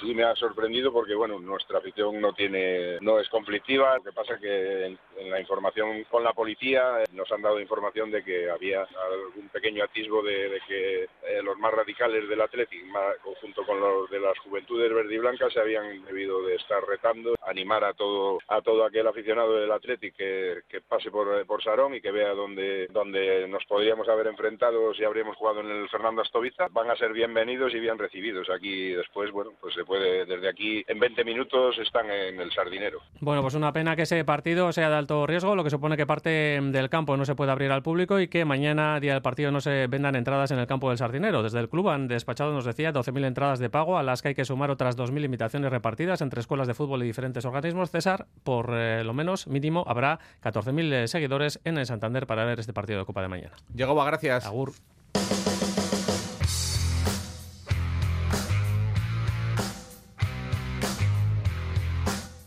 Sí 0.00 0.12
me 0.14 0.24
ha 0.24 0.34
sorprendido 0.34 0.92
porque 0.92 1.14
bueno 1.14 1.38
nuestra 1.38 1.78
afición 1.78 2.20
no 2.20 2.32
tiene 2.32 2.98
no 3.00 3.20
es 3.20 3.28
conflictiva. 3.28 3.96
Lo 3.98 4.02
que 4.02 4.12
pasa 4.12 4.38
que 4.38 4.86
en, 4.86 4.98
en 5.18 5.30
la 5.30 5.40
información 5.40 6.04
con 6.10 6.24
la 6.24 6.32
policía 6.32 7.02
eh, 7.02 7.04
nos 7.12 7.30
han 7.30 7.42
dado 7.42 7.60
información 7.60 8.10
de 8.10 8.24
que 8.24 8.50
había 8.50 8.82
algún 8.82 9.48
pequeño 9.50 9.84
atisbo 9.84 10.22
de, 10.22 10.60
que 10.66 11.04
eh, 11.04 11.42
los 11.42 11.56
más 11.58 11.72
radicales 11.72 12.28
del 12.28 12.40
Athletic, 12.40 12.84
más- 12.86 13.16
junto 13.40 13.64
con 13.64 13.78
los 13.78 14.10
de 14.10 14.18
las 14.18 14.36
juventudes 14.40 14.92
verde 14.92 15.14
y 15.14 15.18
blancas, 15.18 15.52
se 15.52 15.60
habían 15.60 16.04
debido 16.04 16.42
de 16.42 16.56
estar 16.56 16.84
retando, 16.86 17.34
animar 17.46 17.84
a 17.84 17.94
todo 17.94 18.38
a 18.48 18.60
todo 18.62 18.84
aquel 18.84 19.06
aficionado 19.06 19.54
del 19.54 19.70
Athletic 19.70 20.16
que, 20.16 20.80
pase 20.88 21.10
por, 21.10 21.38
eh, 21.38 21.44
por 21.44 21.62
Sarón 21.62 21.94
y 21.94 22.00
que 22.00 22.10
vea 22.10 22.30
dónde 22.34 22.88
donde 22.90 23.46
nos 23.48 23.64
podríamos 23.66 24.08
haber 24.08 24.26
enfrentado 24.26 24.92
si 24.94 25.04
habríamos 25.04 25.36
jugado 25.36 25.60
en 25.60 25.70
el 25.70 25.88
Fernando 25.88 26.20
Astoviza. 26.22 26.66
Van 26.70 26.90
a 26.90 26.96
ser 26.96 27.12
bienvenidos 27.12 27.72
y 27.74 27.78
bien 27.80 27.96
recibidos. 27.98 28.50
Aquí 28.50 28.90
después, 28.90 29.30
bueno, 29.30 29.52
pues 29.60 29.74
se 29.84 29.86
puede 29.86 30.24
desde 30.24 30.48
aquí 30.48 30.84
en 30.86 30.98
20 30.98 31.24
minutos 31.24 31.76
están 31.78 32.10
en 32.10 32.40
el 32.40 32.50
Sardinero. 32.52 33.00
Bueno, 33.20 33.42
pues 33.42 33.54
una 33.54 33.72
pena 33.72 33.96
que 33.96 34.02
ese 34.02 34.24
partido 34.24 34.72
sea 34.72 34.88
de 34.88 34.96
alto 34.96 35.26
riesgo, 35.26 35.54
lo 35.54 35.64
que 35.64 35.70
supone 35.70 35.96
que 35.96 36.06
parte 36.06 36.60
del 36.60 36.88
campo 36.88 37.16
no 37.16 37.24
se 37.24 37.34
puede 37.34 37.52
abrir 37.52 37.70
al 37.70 37.82
público 37.82 38.20
y 38.20 38.28
que 38.28 38.44
mañana, 38.44 38.98
día 39.00 39.12
del 39.12 39.22
partido, 39.22 39.50
no 39.50 39.60
se 39.60 39.86
vendan 39.86 40.16
entradas 40.16 40.50
en 40.50 40.58
el 40.58 40.66
campo 40.66 40.88
del 40.88 40.98
Sardinero. 40.98 41.42
Desde 41.42 41.60
el 41.60 41.68
club 41.68 41.88
han 41.90 42.08
despachado, 42.08 42.52
nos 42.52 42.64
decía, 42.64 42.92
12.000 42.92 43.26
entradas 43.26 43.58
de 43.58 43.70
pago, 43.70 43.98
a 43.98 44.02
las 44.02 44.22
que 44.22 44.28
hay 44.28 44.34
que 44.34 44.44
sumar 44.44 44.70
otras 44.70 44.96
2.000 44.96 45.24
invitaciones 45.24 45.70
repartidas 45.70 46.20
entre 46.22 46.40
escuelas 46.40 46.66
de 46.66 46.74
fútbol 46.74 47.02
y 47.02 47.06
diferentes 47.06 47.44
organismos. 47.44 47.90
César, 47.90 48.26
por 48.42 48.70
eh, 48.72 49.04
lo 49.04 49.12
menos 49.12 49.46
mínimo, 49.46 49.84
habrá 49.86 50.18
14.000 50.42 51.06
seguidores 51.06 51.60
en 51.64 51.78
el 51.78 51.86
Santander 51.86 52.26
para 52.26 52.44
ver 52.44 52.60
este 52.60 52.72
partido 52.72 52.98
de 53.00 53.04
Copa 53.04 53.22
de 53.22 53.28
mañana. 53.28 53.52
Llegaba, 53.74 54.04
gracias. 54.04 54.46
Agur. 54.46 54.72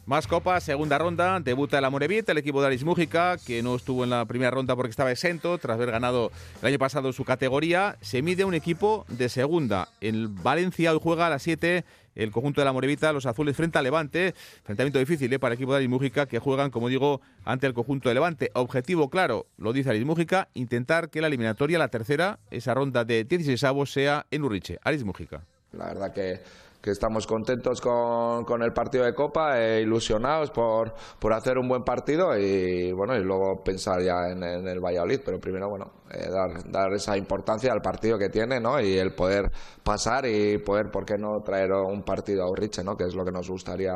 Más 0.07 0.25
copas, 0.25 0.63
segunda 0.63 0.97
ronda, 0.97 1.41
debuta 1.41 1.79
el 1.79 1.83
Amorevit, 1.83 2.29
el 2.29 2.37
equipo 2.37 2.61
de 2.61 2.67
Aris 2.67 2.85
Mújica, 2.85 3.35
que 3.45 3.61
no 3.61 3.75
estuvo 3.75 4.05
en 4.05 4.09
la 4.09 4.23
primera 4.23 4.49
ronda 4.49 4.73
porque 4.73 4.91
estaba 4.91 5.11
exento, 5.11 5.57
tras 5.57 5.75
haber 5.75 5.91
ganado 5.91 6.31
el 6.61 6.67
año 6.69 6.79
pasado 6.79 7.11
su 7.11 7.25
categoría, 7.25 7.97
se 7.99 8.21
mide 8.21 8.45
un 8.45 8.53
equipo 8.53 9.05
de 9.09 9.27
segunda. 9.27 9.89
En 9.99 10.41
Valencia 10.41 10.93
hoy 10.93 10.99
juega 11.03 11.27
a 11.27 11.29
las 11.29 11.43
7 11.43 11.83
el 12.15 12.31
conjunto 12.31 12.61
de 12.61 12.65
la 12.65 12.71
Morevita, 12.71 13.11
los 13.11 13.25
azules 13.25 13.57
frente 13.57 13.79
a 13.79 13.81
Levante, 13.81 14.33
enfrentamiento 14.59 14.97
difícil 14.97 15.33
¿eh? 15.33 15.39
para 15.39 15.53
el 15.53 15.57
equipo 15.57 15.73
de 15.73 15.79
Aris 15.79 15.89
Mújica, 15.89 16.25
que 16.25 16.39
juegan, 16.39 16.71
como 16.71 16.87
digo, 16.87 17.19
ante 17.43 17.67
el 17.67 17.73
conjunto 17.73 18.07
de 18.07 18.15
Levante. 18.15 18.49
Objetivo 18.53 19.09
claro, 19.09 19.47
lo 19.57 19.73
dice 19.73 19.89
Aris 19.89 20.05
Mújica, 20.05 20.47
intentar 20.53 21.09
que 21.09 21.19
la 21.19 21.27
eliminatoria, 21.27 21.77
la 21.79 21.89
tercera, 21.89 22.39
esa 22.49 22.73
ronda 22.73 23.03
de 23.03 23.25
16 23.25 23.61
avos, 23.65 23.91
sea 23.91 24.25
en 24.31 24.45
Urriche. 24.45 24.79
Aris 24.83 25.03
Mújica. 25.03 25.43
La 25.73 25.87
verdad 25.87 26.13
que, 26.13 26.39
que 26.87 26.91
estamos 26.91 27.27
contentos 27.27 27.81
con, 27.81 28.45
con 28.45 28.63
el 28.63 28.71
partido 28.71 29.03
de 29.03 29.13
Copa 29.13 29.59
e 29.59 29.81
ilusionados 29.81 30.51
por, 30.51 30.93
por 31.19 31.33
hacer 31.33 31.57
un 31.57 31.67
buen 31.67 31.83
partido 31.83 32.37
y 32.37 32.93
bueno 32.93 33.13
y 33.13 33.23
luego 33.25 33.61
pensar 33.61 34.01
ya 34.01 34.29
en, 34.31 34.41
el 34.41 34.79
Valladolid, 34.79 35.19
pero 35.25 35.37
primero 35.37 35.67
bueno 35.67 35.91
eh, 36.09 36.29
dar, 36.29 36.71
dar 36.71 36.93
esa 36.93 37.17
importancia 37.17 37.73
al 37.73 37.81
partido 37.81 38.17
que 38.17 38.29
tiene 38.29 38.61
¿no? 38.61 38.79
y 38.79 38.97
el 38.97 39.13
poder 39.13 39.51
pasar 39.83 40.25
y 40.27 40.59
poder, 40.59 40.89
¿por 40.89 41.03
qué 41.03 41.15
no 41.17 41.41
traer 41.43 41.73
un 41.73 42.03
partido 42.03 42.43
a 42.43 42.49
Urriche, 42.49 42.85
¿no? 42.85 42.95
que 42.95 43.03
es 43.03 43.13
lo 43.13 43.25
que 43.25 43.31
nos 43.31 43.49
gustaría 43.49 43.91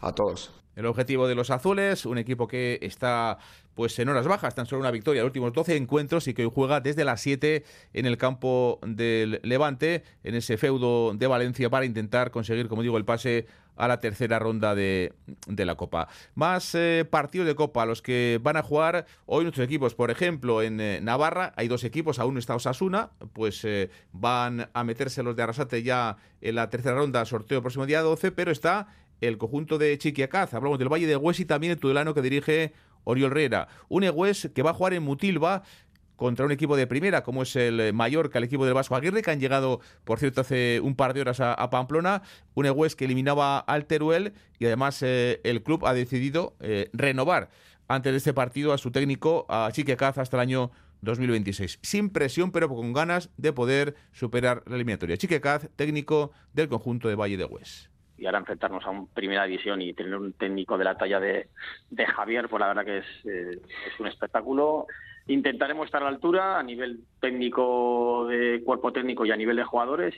a 0.00 0.12
todos. 0.12 0.61
El 0.76 0.86
objetivo 0.86 1.28
de 1.28 1.34
los 1.34 1.50
azules, 1.50 2.06
un 2.06 2.18
equipo 2.18 2.48
que 2.48 2.78
está 2.82 3.38
pues 3.74 3.98
en 3.98 4.08
horas 4.08 4.26
bajas, 4.26 4.54
tan 4.54 4.66
solo 4.66 4.80
una 4.80 4.90
victoria 4.90 5.20
en 5.20 5.24
los 5.24 5.30
últimos 5.30 5.52
12 5.52 5.76
encuentros 5.76 6.28
y 6.28 6.34
que 6.34 6.44
hoy 6.44 6.52
juega 6.54 6.80
desde 6.80 7.04
las 7.04 7.20
7 7.22 7.64
en 7.94 8.06
el 8.06 8.18
campo 8.18 8.78
del 8.86 9.40
Levante, 9.42 10.02
en 10.24 10.34
ese 10.34 10.58
feudo 10.58 11.14
de 11.14 11.26
Valencia, 11.26 11.70
para 11.70 11.86
intentar 11.86 12.30
conseguir, 12.30 12.68
como 12.68 12.82
digo, 12.82 12.98
el 12.98 13.04
pase 13.04 13.46
a 13.76 13.88
la 13.88 14.00
tercera 14.00 14.38
ronda 14.38 14.74
de, 14.74 15.12
la 15.46 15.74
Copa. 15.74 16.08
Más 16.34 16.74
eh, 16.74 17.06
partidos 17.08 17.46
de 17.46 17.54
Copa, 17.54 17.86
los 17.86 18.02
que 18.02 18.38
van 18.42 18.56
a 18.56 18.62
jugar 18.62 19.06
hoy 19.26 19.44
nuestros 19.44 19.64
equipos. 19.64 19.94
Por 19.94 20.10
ejemplo, 20.10 20.62
en 20.62 20.80
eh, 20.80 21.00
Navarra 21.02 21.52
hay 21.56 21.68
dos 21.68 21.84
equipos, 21.84 22.18
aún 22.18 22.38
está 22.38 22.54
Osasuna, 22.54 23.10
pues 23.32 23.64
eh, 23.64 23.90
van 24.12 24.68
a 24.72 24.84
meterse 24.84 25.22
los 25.22 25.36
de 25.36 25.42
Arrasate 25.42 25.82
ya 25.82 26.16
en 26.40 26.56
la 26.56 26.68
tercera 26.68 26.96
ronda, 26.96 27.24
sorteo 27.24 27.58
el 27.58 27.62
próximo 27.62 27.86
día 27.86 28.02
12, 28.02 28.32
pero 28.32 28.50
está 28.50 28.88
el 29.22 29.38
conjunto 29.38 29.78
de 29.78 29.96
Chiquiacaz. 29.96 30.52
Hablamos 30.52 30.78
del 30.78 30.92
Valle 30.92 31.06
de 31.06 31.16
Hues 31.16 31.40
y 31.40 31.46
también 31.46 31.72
el 31.72 31.78
Tudelano 31.78 32.12
que 32.12 32.20
dirige 32.20 32.72
Oriol 33.04 33.30
Riera. 33.30 33.68
Un 33.88 34.04
Egues 34.04 34.50
que 34.54 34.62
va 34.62 34.70
a 34.70 34.74
jugar 34.74 34.94
en 34.94 35.02
Mutilva 35.02 35.62
contra 36.16 36.44
un 36.44 36.52
equipo 36.52 36.76
de 36.76 36.86
primera 36.86 37.22
como 37.22 37.42
es 37.42 37.56
el 37.56 37.92
Mallorca, 37.94 38.38
el 38.38 38.44
equipo 38.44 38.64
del 38.64 38.74
Vasco 38.74 38.94
Aguirre, 38.94 39.22
que 39.22 39.30
han 39.30 39.40
llegado, 39.40 39.80
por 40.04 40.18
cierto, 40.18 40.42
hace 40.42 40.80
un 40.80 40.94
par 40.94 41.14
de 41.14 41.20
horas 41.20 41.40
a, 41.40 41.70
Pamplona. 41.70 42.22
Un 42.54 42.66
Egues 42.66 42.96
que 42.96 43.04
eliminaba 43.06 43.58
al 43.58 43.86
Teruel 43.86 44.34
y 44.58 44.66
además 44.66 45.02
eh, 45.02 45.40
el 45.44 45.62
club 45.62 45.86
ha 45.86 45.94
decidido 45.94 46.54
eh, 46.60 46.90
renovar 46.92 47.50
antes 47.88 48.12
de 48.12 48.18
este 48.18 48.34
partido 48.34 48.72
a 48.72 48.78
su 48.78 48.90
técnico, 48.90 49.46
a 49.48 49.70
Chiquiacaz, 49.72 50.18
hasta 50.18 50.36
el 50.36 50.40
año 50.40 50.70
2026. 51.02 51.78
Sin 51.82 52.10
presión, 52.10 52.50
pero 52.50 52.68
con 52.68 52.92
ganas 52.92 53.30
de 53.36 53.52
poder 53.52 53.94
superar 54.12 54.62
la 54.66 54.76
eliminatoria. 54.76 55.16
Chiquiacaz, 55.16 55.68
técnico 55.76 56.32
del 56.54 56.68
conjunto 56.68 57.08
de 57.08 57.16
Valle 57.16 57.36
de 57.36 57.44
Hues 57.44 57.91
y 58.22 58.26
ahora 58.26 58.38
enfrentarnos 58.38 58.84
a 58.86 58.90
un 58.90 59.08
primera 59.08 59.44
división 59.46 59.82
y 59.82 59.94
tener 59.94 60.14
un 60.14 60.32
técnico 60.32 60.78
de 60.78 60.84
la 60.84 60.96
talla 60.96 61.18
de, 61.18 61.48
Javier, 62.06 62.48
pues 62.48 62.60
la 62.60 62.68
verdad 62.68 62.84
que 62.84 62.98
es, 62.98 63.04
eh, 63.24 63.60
es, 63.60 64.00
un 64.00 64.06
espectáculo. 64.06 64.86
Intentaremos 65.26 65.86
estar 65.86 66.02
a 66.02 66.04
la 66.04 66.10
altura 66.12 66.56
a 66.56 66.62
nivel 66.62 67.00
técnico 67.20 68.28
de 68.28 68.62
cuerpo 68.64 68.92
técnico 68.92 69.26
y 69.26 69.32
a 69.32 69.36
nivel 69.36 69.56
de 69.56 69.64
jugadores. 69.64 70.14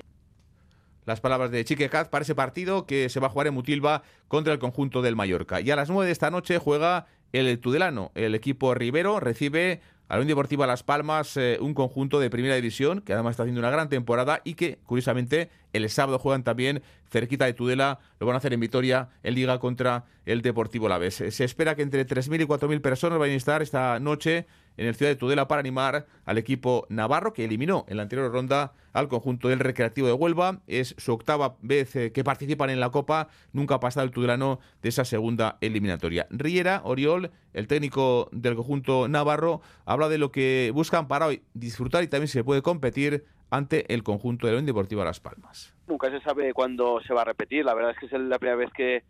Las 1.06 1.22
palabras 1.22 1.50
de 1.50 1.64
Chique 1.64 1.88
Caz 1.88 2.10
para 2.10 2.24
ese 2.24 2.34
partido 2.34 2.84
que 2.84 3.08
se 3.08 3.20
va 3.20 3.28
a 3.28 3.30
jugar 3.30 3.46
en 3.46 3.54
Mutilva 3.54 4.02
contra 4.28 4.52
el 4.52 4.58
conjunto 4.58 5.00
del 5.00 5.16
Mallorca. 5.16 5.62
Y 5.62 5.70
a 5.70 5.76
las 5.76 5.88
9 5.88 6.04
de 6.04 6.12
esta 6.12 6.30
noche 6.30 6.58
juega 6.58 7.06
el 7.32 7.58
Tudelano. 7.58 8.12
El 8.14 8.34
equipo 8.34 8.74
Rivero 8.74 9.18
recibe 9.18 9.80
Unión 10.10 10.28
Deportiva 10.28 10.66
Las 10.66 10.82
Palmas, 10.82 11.36
eh, 11.36 11.58
un 11.60 11.74
conjunto 11.74 12.20
de 12.20 12.30
primera 12.30 12.54
división 12.54 13.00
que 13.00 13.14
además 13.14 13.32
está 13.32 13.42
haciendo 13.42 13.60
una 13.60 13.70
gran 13.70 13.88
temporada 13.88 14.40
y 14.44 14.54
que, 14.54 14.78
curiosamente, 14.86 15.50
el 15.72 15.88
sábado 15.90 16.18
juegan 16.18 16.44
también 16.44 16.82
cerquita 17.10 17.46
de 17.46 17.54
Tudela, 17.54 17.98
lo 18.20 18.26
van 18.26 18.34
a 18.34 18.38
hacer 18.38 18.52
en 18.52 18.60
Vitoria, 18.60 19.08
en 19.22 19.34
Liga 19.34 19.58
contra 19.58 20.04
el 20.26 20.42
Deportivo 20.42 20.88
Laves. 20.88 21.14
Se 21.14 21.44
espera 21.44 21.74
que 21.74 21.82
entre 21.82 22.06
3.000 22.06 22.42
y 22.42 22.46
4.000 22.46 22.80
personas 22.80 23.18
vayan 23.18 23.34
a 23.34 23.38
estar 23.38 23.62
esta 23.62 23.98
noche 23.98 24.46
en 24.76 24.86
el 24.86 24.94
Ciudad 24.94 25.12
de 25.12 25.16
Tudela 25.16 25.48
para 25.48 25.60
animar 25.60 26.06
al 26.24 26.38
equipo 26.38 26.86
navarro 26.88 27.32
que 27.32 27.44
eliminó 27.44 27.84
en 27.88 27.96
la 27.96 28.02
anterior 28.04 28.30
ronda 28.32 28.72
al 28.92 29.08
conjunto 29.08 29.48
del 29.48 29.60
Recreativo 29.60 30.06
de 30.06 30.12
Huelva. 30.12 30.60
Es 30.66 30.94
su 30.98 31.12
octava 31.12 31.56
vez 31.60 31.94
eh, 31.96 32.12
que 32.12 32.24
participan 32.24 32.70
en 32.70 32.80
la 32.80 32.90
Copa, 32.90 33.28
nunca 33.52 33.76
ha 33.76 33.80
pasado 33.80 34.04
el 34.04 34.12
Tudelano 34.12 34.60
de 34.82 34.88
esa 34.88 35.04
segunda 35.04 35.58
eliminatoria. 35.60 36.26
Riera, 36.30 36.80
Oriol, 36.84 37.30
el 37.52 37.66
técnico 37.66 38.28
del 38.32 38.56
conjunto 38.56 39.08
navarro, 39.08 39.60
habla 39.84 40.08
de 40.08 40.18
lo 40.18 40.32
que 40.32 40.70
buscan 40.74 41.08
para 41.08 41.26
hoy 41.26 41.42
disfrutar 41.54 42.02
y 42.02 42.08
también 42.08 42.28
se 42.28 42.44
puede 42.44 42.62
competir 42.62 43.24
ante 43.50 43.92
el 43.92 44.02
conjunto 44.02 44.46
de 44.46 44.52
la 44.52 44.58
Unión 44.58 44.66
Deportiva 44.66 45.04
Las 45.04 45.20
Palmas. 45.20 45.74
Nunca 45.86 46.10
se 46.10 46.20
sabe 46.20 46.52
cuándo 46.52 47.00
se 47.06 47.14
va 47.14 47.22
a 47.22 47.24
repetir, 47.24 47.64
la 47.64 47.74
verdad 47.74 47.92
es 47.92 47.98
que 47.98 48.06
es 48.06 48.12
la 48.22 48.38
primera 48.38 48.56
vez 48.56 48.70
que, 48.72 49.04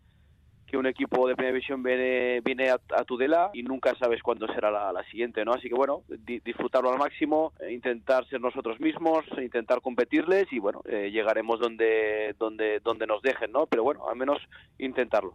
que 0.75 0.79
un 0.79 0.87
equipo 0.87 1.25
de 1.27 1.35
primera 1.35 1.53
división 1.53 1.81
viene, 1.81 2.41
viene 2.41 2.69
a, 2.69 2.73
a 2.75 3.05
y 3.53 3.63
nunca 3.63 3.95
sabes 3.97 4.21
cuándo 4.21 4.45
será 4.47 4.69
la, 4.69 5.03
siguiente, 5.09 5.45
¿no? 5.45 5.53
Así 5.53 5.69
que 5.69 5.75
bueno, 5.75 6.03
di- 6.09 6.39
disfrutarlo 6.39 6.91
al 6.91 6.97
máximo, 6.97 7.53
eh, 7.61 7.71
intentar 7.71 8.27
ser 8.27 8.41
nosotros 8.41 8.79
mismos, 8.81 9.23
intentar 9.41 9.79
competirles 9.79 10.51
y 10.51 10.59
bueno, 10.59 10.81
eh, 10.85 11.09
llegaremos 11.11 11.59
donde, 11.61 12.35
donde, 12.37 12.81
donde 12.81 13.07
nos 13.07 13.21
dejen, 13.21 13.51
¿no? 13.53 13.67
Pero 13.67 13.83
bueno, 13.83 14.09
al 14.09 14.17
menos 14.17 14.37
intentarlo. 14.77 15.31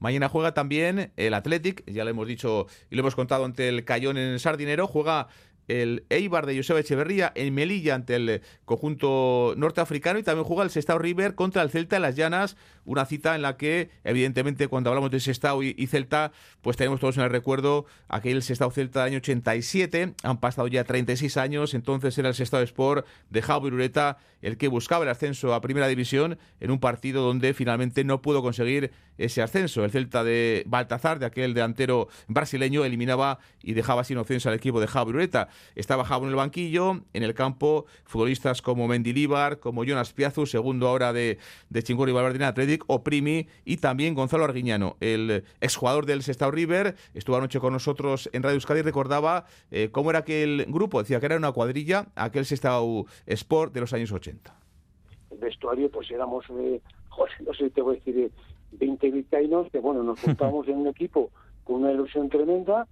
Mañana 0.00 0.28
juega 0.28 0.54
también 0.54 1.12
el 1.16 1.34
Athletic, 1.34 1.84
ya 1.86 2.02
lo 2.04 2.10
hemos 2.10 2.26
dicho 2.26 2.66
y 2.90 2.96
lo 2.96 3.00
hemos 3.00 3.14
contado 3.14 3.44
ante 3.44 3.68
el 3.68 3.84
Cayón 3.84 4.16
en 4.16 4.30
el 4.32 4.40
Sardinero, 4.40 4.86
juega 4.88 5.28
el 5.70 6.04
Eibar 6.10 6.46
de 6.46 6.56
Joseba 6.56 6.80
Echeverría 6.80 7.32
en 7.34 7.54
Melilla 7.54 7.94
ante 7.94 8.16
el 8.16 8.42
conjunto 8.64 9.54
norteafricano 9.56 10.18
y 10.18 10.22
también 10.22 10.44
juega 10.44 10.64
el 10.64 10.70
Sestao 10.70 10.98
River 10.98 11.34
contra 11.34 11.62
el 11.62 11.70
Celta 11.70 11.96
en 11.96 12.02
las 12.02 12.16
Llanas, 12.16 12.56
una 12.84 13.06
cita 13.06 13.34
en 13.34 13.42
la 13.42 13.56
que 13.56 13.90
evidentemente 14.04 14.68
cuando 14.68 14.90
hablamos 14.90 15.10
de 15.10 15.20
Sestao 15.20 15.62
y, 15.62 15.74
y 15.78 15.86
Celta, 15.86 16.32
pues 16.60 16.76
tenemos 16.76 17.00
todos 17.00 17.16
en 17.16 17.24
el 17.24 17.30
recuerdo 17.30 17.86
aquel 18.08 18.42
Sestao 18.42 18.70
Celta 18.70 19.00
del 19.00 19.12
año 19.12 19.18
87, 19.18 20.14
han 20.22 20.40
pasado 20.40 20.68
ya 20.68 20.84
36 20.84 21.36
años, 21.36 21.74
entonces 21.74 22.16
era 22.18 22.28
el 22.28 22.34
Sestao 22.34 22.62
Sport 22.62 23.06
de 23.30 23.42
Javi 23.42 23.68
Ureta 23.68 24.18
el 24.42 24.56
que 24.56 24.68
buscaba 24.68 25.04
el 25.04 25.10
ascenso 25.10 25.54
a 25.54 25.60
Primera 25.60 25.88
División 25.88 26.38
en 26.60 26.70
un 26.70 26.80
partido 26.80 27.22
donde 27.22 27.54
finalmente 27.54 28.04
no 28.04 28.22
pudo 28.22 28.42
conseguir 28.42 28.90
ese 29.18 29.42
ascenso. 29.42 29.84
El 29.84 29.90
Celta 29.90 30.24
de 30.24 30.64
Baltazar, 30.66 31.18
de 31.18 31.26
aquel 31.26 31.54
delantero 31.54 32.08
brasileño, 32.28 32.84
eliminaba 32.84 33.38
y 33.62 33.74
dejaba 33.74 34.04
sin 34.04 34.16
opciones 34.18 34.46
al 34.46 34.54
equipo 34.54 34.80
de 34.80 34.86
Javi 34.86 35.10
Ureta. 35.10 35.48
Estaba 35.74 36.04
Javo 36.04 36.24
en 36.24 36.30
el 36.30 36.36
banquillo, 36.36 37.00
en 37.12 37.22
el 37.22 37.34
campo, 37.34 37.86
futbolistas 38.04 38.62
como 38.62 38.88
Mendilíbar, 38.88 39.58
como 39.58 39.84
Jonas 39.84 40.12
Piazu, 40.12 40.46
segundo 40.46 40.88
ahora 40.88 41.12
de, 41.12 41.38
de 41.68 41.82
Chingurri 41.82 42.12
Valverde 42.12 42.44
Athletic, 42.44 42.84
o 42.86 43.02
Primi, 43.02 43.46
y 43.64 43.78
también 43.78 44.14
Gonzalo 44.14 44.44
Arguiñano, 44.44 44.96
el 45.00 45.44
exjugador 45.60 46.06
del 46.06 46.22
Sestao 46.22 46.50
River, 46.50 46.96
estuvo 47.14 47.36
anoche 47.36 47.60
con 47.60 47.72
nosotros 47.72 48.28
en 48.32 48.42
Radio 48.42 48.56
Euskadi 48.56 48.80
y 48.80 48.82
recordaba 48.82 49.46
eh, 49.70 49.90
cómo 49.92 50.10
era 50.10 50.20
aquel 50.20 50.66
grupo, 50.68 51.00
decía 51.00 51.20
que 51.20 51.26
era 51.26 51.36
una 51.36 51.52
cuadrilla, 51.52 52.06
aquel 52.14 52.44
Sestao 52.44 53.06
Sport 53.26 53.72
de 53.72 53.80
los 53.80 53.92
años 53.92 54.12
80. 54.12 54.54
el 55.30 55.38
vestuario, 55.38 55.90
pues 55.90 56.10
éramos, 56.10 56.44
eh, 56.50 56.80
joder, 57.08 57.32
no 57.46 57.54
sé, 57.54 57.70
te 57.70 57.82
voy 57.82 57.96
a 57.96 57.98
decir, 57.98 58.18
eh, 58.18 58.30
20 58.72 59.10
vizcaínos, 59.10 59.70
que 59.70 59.78
bueno, 59.78 60.02
nos 60.02 60.20
juntamos 60.20 60.68
en 60.68 60.78
un 60.78 60.86
equipo 60.88 61.30
con 61.64 61.82
una 61.82 61.92
ilusión 61.92 62.28
tremenda 62.28 62.86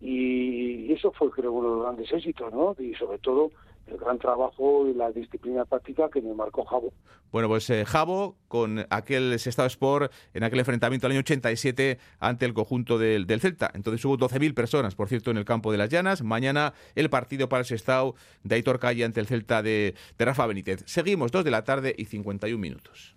y 0.00 0.92
eso 0.92 1.12
fue, 1.12 1.30
creo, 1.30 1.52
uno 1.52 1.68
de 1.68 1.74
los 1.76 1.84
grandes 1.84 2.12
éxitos, 2.12 2.52
¿no? 2.52 2.76
Y 2.78 2.94
sobre 2.94 3.18
todo 3.18 3.50
el 3.90 3.96
gran 3.96 4.18
trabajo 4.18 4.86
y 4.86 4.94
la 4.94 5.10
disciplina 5.10 5.64
táctica 5.64 6.08
que 6.10 6.20
me 6.20 6.34
marcó 6.34 6.64
Javo. 6.64 6.92
Bueno, 7.30 7.48
pues 7.48 7.68
eh, 7.70 7.84
Javo 7.84 8.36
con 8.48 8.86
aquel 8.90 9.38
Sestao 9.38 9.66
Sport 9.66 10.12
en 10.34 10.44
aquel 10.44 10.60
enfrentamiento 10.60 11.06
del 11.06 11.12
año 11.12 11.20
87 11.20 11.98
ante 12.20 12.46
el 12.46 12.54
conjunto 12.54 12.98
del, 12.98 13.26
del 13.26 13.40
Celta. 13.40 13.70
Entonces 13.74 14.04
hubo 14.04 14.16
12.000 14.16 14.54
personas, 14.54 14.94
por 14.94 15.08
cierto, 15.08 15.30
en 15.30 15.36
el 15.36 15.44
campo 15.44 15.72
de 15.72 15.78
las 15.78 15.90
Llanas. 15.90 16.22
Mañana 16.22 16.74
el 16.94 17.10
partido 17.10 17.48
para 17.48 17.60
el 17.60 17.66
Sestao 17.66 18.14
de 18.44 18.54
Aitor 18.54 18.78
Calle 18.78 19.04
ante 19.04 19.20
el 19.20 19.26
Celta 19.26 19.62
de, 19.62 19.94
de 20.16 20.24
Rafa 20.24 20.46
Benítez. 20.46 20.82
Seguimos, 20.86 21.30
2 21.32 21.44
de 21.44 21.50
la 21.50 21.64
tarde 21.64 21.94
y 21.96 22.06
51 22.06 22.58
minutos. 22.58 23.14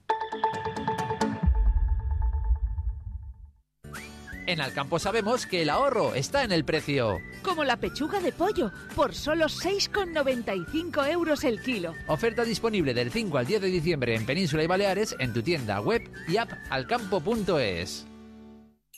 En 4.51 4.59
Alcampo 4.59 4.99
sabemos 4.99 5.45
que 5.45 5.61
el 5.61 5.69
ahorro 5.69 6.13
está 6.13 6.43
en 6.43 6.51
el 6.51 6.65
precio. 6.65 7.21
Como 7.41 7.63
la 7.63 7.77
pechuga 7.77 8.19
de 8.19 8.33
pollo, 8.33 8.73
por 8.97 9.15
solo 9.15 9.45
6,95 9.45 11.09
euros 11.09 11.45
el 11.45 11.61
kilo. 11.61 11.93
Oferta 12.07 12.43
disponible 12.43 12.93
del 12.93 13.11
5 13.11 13.37
al 13.37 13.45
10 13.45 13.61
de 13.61 13.67
diciembre 13.69 14.13
en 14.13 14.25
Península 14.25 14.65
y 14.65 14.67
Baleares 14.67 15.15
en 15.19 15.31
tu 15.31 15.41
tienda 15.41 15.79
web 15.79 16.01
y 16.27 16.35
app 16.35 16.51
alcampo.es. 16.69 18.10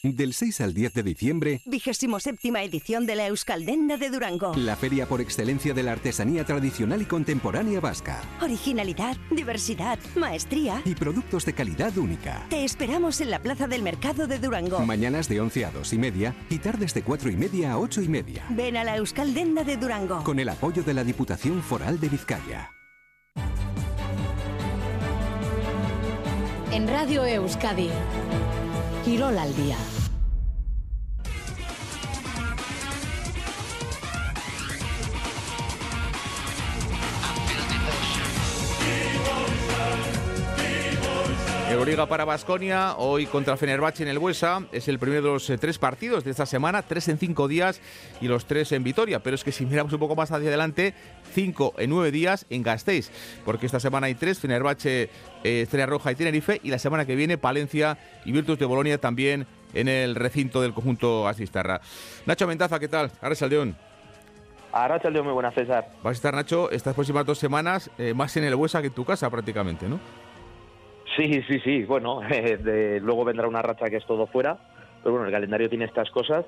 Del 0.06 0.34
6 0.34 0.60
al 0.60 0.74
10 0.74 0.96
de 0.96 1.04
diciembre, 1.04 1.62
Vigésimo 1.66 2.20
séptima 2.20 2.62
edición 2.62 3.06
de 3.06 3.16
la 3.16 3.28
Euskaldenda 3.28 3.96
de 3.96 4.10
Durango. 4.10 4.54
la 4.58 4.76
feria 4.76 5.08
por 5.08 5.22
excelencia 5.22 5.74
de 5.74 5.82
la 5.82 5.94
artesanía 5.94 6.44
tradicional 6.44 7.02
y 7.02 7.06
contemporánea 7.06 7.80
vasca. 7.80 8.22
Originalidad, 8.42 9.16
diversidad, 9.32 9.98
maestría. 10.18 10.82
Y 10.84 10.94
productos 10.96 11.46
de 11.46 11.54
calidad 11.54 11.98
única. 11.98 12.46
Te 12.50 12.66
esperamos 12.66 13.22
en 13.22 13.32
la 13.32 13.40
Plaza 13.42 13.66
del 13.70 13.82
Mercado 13.82 14.28
de 14.28 14.40
Durango. 14.40 14.80
Mañanas 14.80 15.30
de 15.30 15.40
11 15.40 15.64
a 15.68 15.72
2 15.72 15.94
y 15.94 15.98
media 15.98 16.36
y 16.50 16.58
tardes 16.58 16.94
de 16.94 17.02
4 17.02 17.30
y 17.32 17.38
media 17.38 17.72
a 17.72 17.80
8 17.80 18.02
y 18.02 18.10
media. 18.10 18.46
Ven 18.50 18.76
a 18.76 18.84
la 18.84 18.98
Euskaldenda 18.98 19.64
de 19.64 19.78
Durango. 19.78 20.22
Con 20.26 20.38
el 20.38 20.50
apoyo 20.50 20.84
de 20.84 20.96
la 20.96 21.06
Diputación 21.06 21.64
Foral 21.64 21.98
de 22.02 22.10
Vizcaya. 22.10 22.72
En 26.74 26.90
Radio 26.90 27.24
Euskadi. 27.24 27.88
Quirol 29.06 29.38
al 29.38 29.54
día. 29.56 29.76
Euroliga 41.84 42.06
para 42.06 42.24
Basconia, 42.24 42.96
hoy 42.96 43.26
contra 43.26 43.58
Fenerbahce 43.58 44.04
en 44.04 44.10
el 44.10 44.18
Buesa. 44.18 44.66
Es 44.72 44.88
el 44.88 45.00
primero 45.00 45.22
de 45.22 45.28
los 45.34 45.50
eh, 45.50 45.58
tres 45.58 45.78
partidos 45.78 46.24
de 46.24 46.32
esta 46.32 46.46
semana, 46.46 46.82
tres 46.82 47.10
en 47.10 47.18
cinco 47.18 47.50
días 47.50 47.82
y 48.22 48.30
los 48.30 48.46
tres 48.46 48.72
en 48.72 48.86
Vitoria. 48.86 49.22
Pero 49.22 49.36
es 49.36 49.44
que 49.44 49.52
si 49.52 49.66
miramos 49.66 49.92
un 49.92 50.00
poco 50.00 50.16
más 50.16 50.32
hacia 50.32 50.48
adelante, 50.48 50.94
cinco 51.34 51.74
en 51.78 51.90
nueve 51.90 52.12
días 52.12 52.46
en 52.50 52.64
Gasteiz. 52.64 53.12
Porque 53.44 53.66
esta 53.66 53.82
semana 53.82 54.08
hay 54.08 54.16
tres, 54.16 54.40
Fenerbahce, 54.40 55.10
eh, 55.44 55.62
Estrella 55.64 55.86
Roja 55.86 56.14
y 56.14 56.16
Tenerife. 56.16 56.62
Y 56.64 56.70
la 56.70 56.80
semana 56.80 57.06
que 57.06 57.18
viene, 57.18 57.38
Palencia 57.38 57.98
y 58.24 58.32
Virtus 58.32 58.58
de 58.58 58.66
Bolonia 58.66 58.98
también 58.98 59.46
en 59.74 59.90
el 59.90 60.16
recinto 60.16 60.62
del 60.62 60.74
conjunto 60.74 61.28
Asistarra. 61.28 61.82
Nacho 62.26 62.48
Mentaza, 62.48 62.80
¿qué 62.80 62.88
tal? 62.88 63.12
Ahora 63.22 63.36
León. 63.50 63.76
Ahora 64.72 65.02
León, 65.10 65.26
muy 65.26 65.34
buena, 65.34 65.52
César. 65.52 65.90
Vas 66.02 66.12
a 66.12 66.14
estar, 66.14 66.34
Nacho, 66.34 66.72
estas 66.72 66.96
próximas 66.96 67.26
dos 67.26 67.40
semanas 67.40 67.92
eh, 67.98 68.14
más 68.14 68.38
en 68.38 68.46
el 68.46 68.56
Buesa 68.56 68.80
que 68.80 68.88
en 68.88 68.94
tu 68.94 69.04
casa 69.04 69.30
prácticamente, 69.30 69.90
¿no? 69.90 70.00
Sí, 71.16 71.42
sí, 71.48 71.60
sí. 71.64 71.84
Bueno, 71.84 72.22
eh, 72.30 72.58
de- 72.58 73.00
luego 73.00 73.26
vendrá 73.26 73.48
una 73.48 73.62
racha 73.62 73.90
que 73.90 73.98
es 73.98 74.06
todo 74.06 74.28
fuera. 74.28 74.58
Pero 75.02 75.12
bueno, 75.14 75.26
el 75.28 75.32
calendario 75.34 75.70
tiene 75.70 75.86
estas 75.86 76.10
cosas 76.12 76.46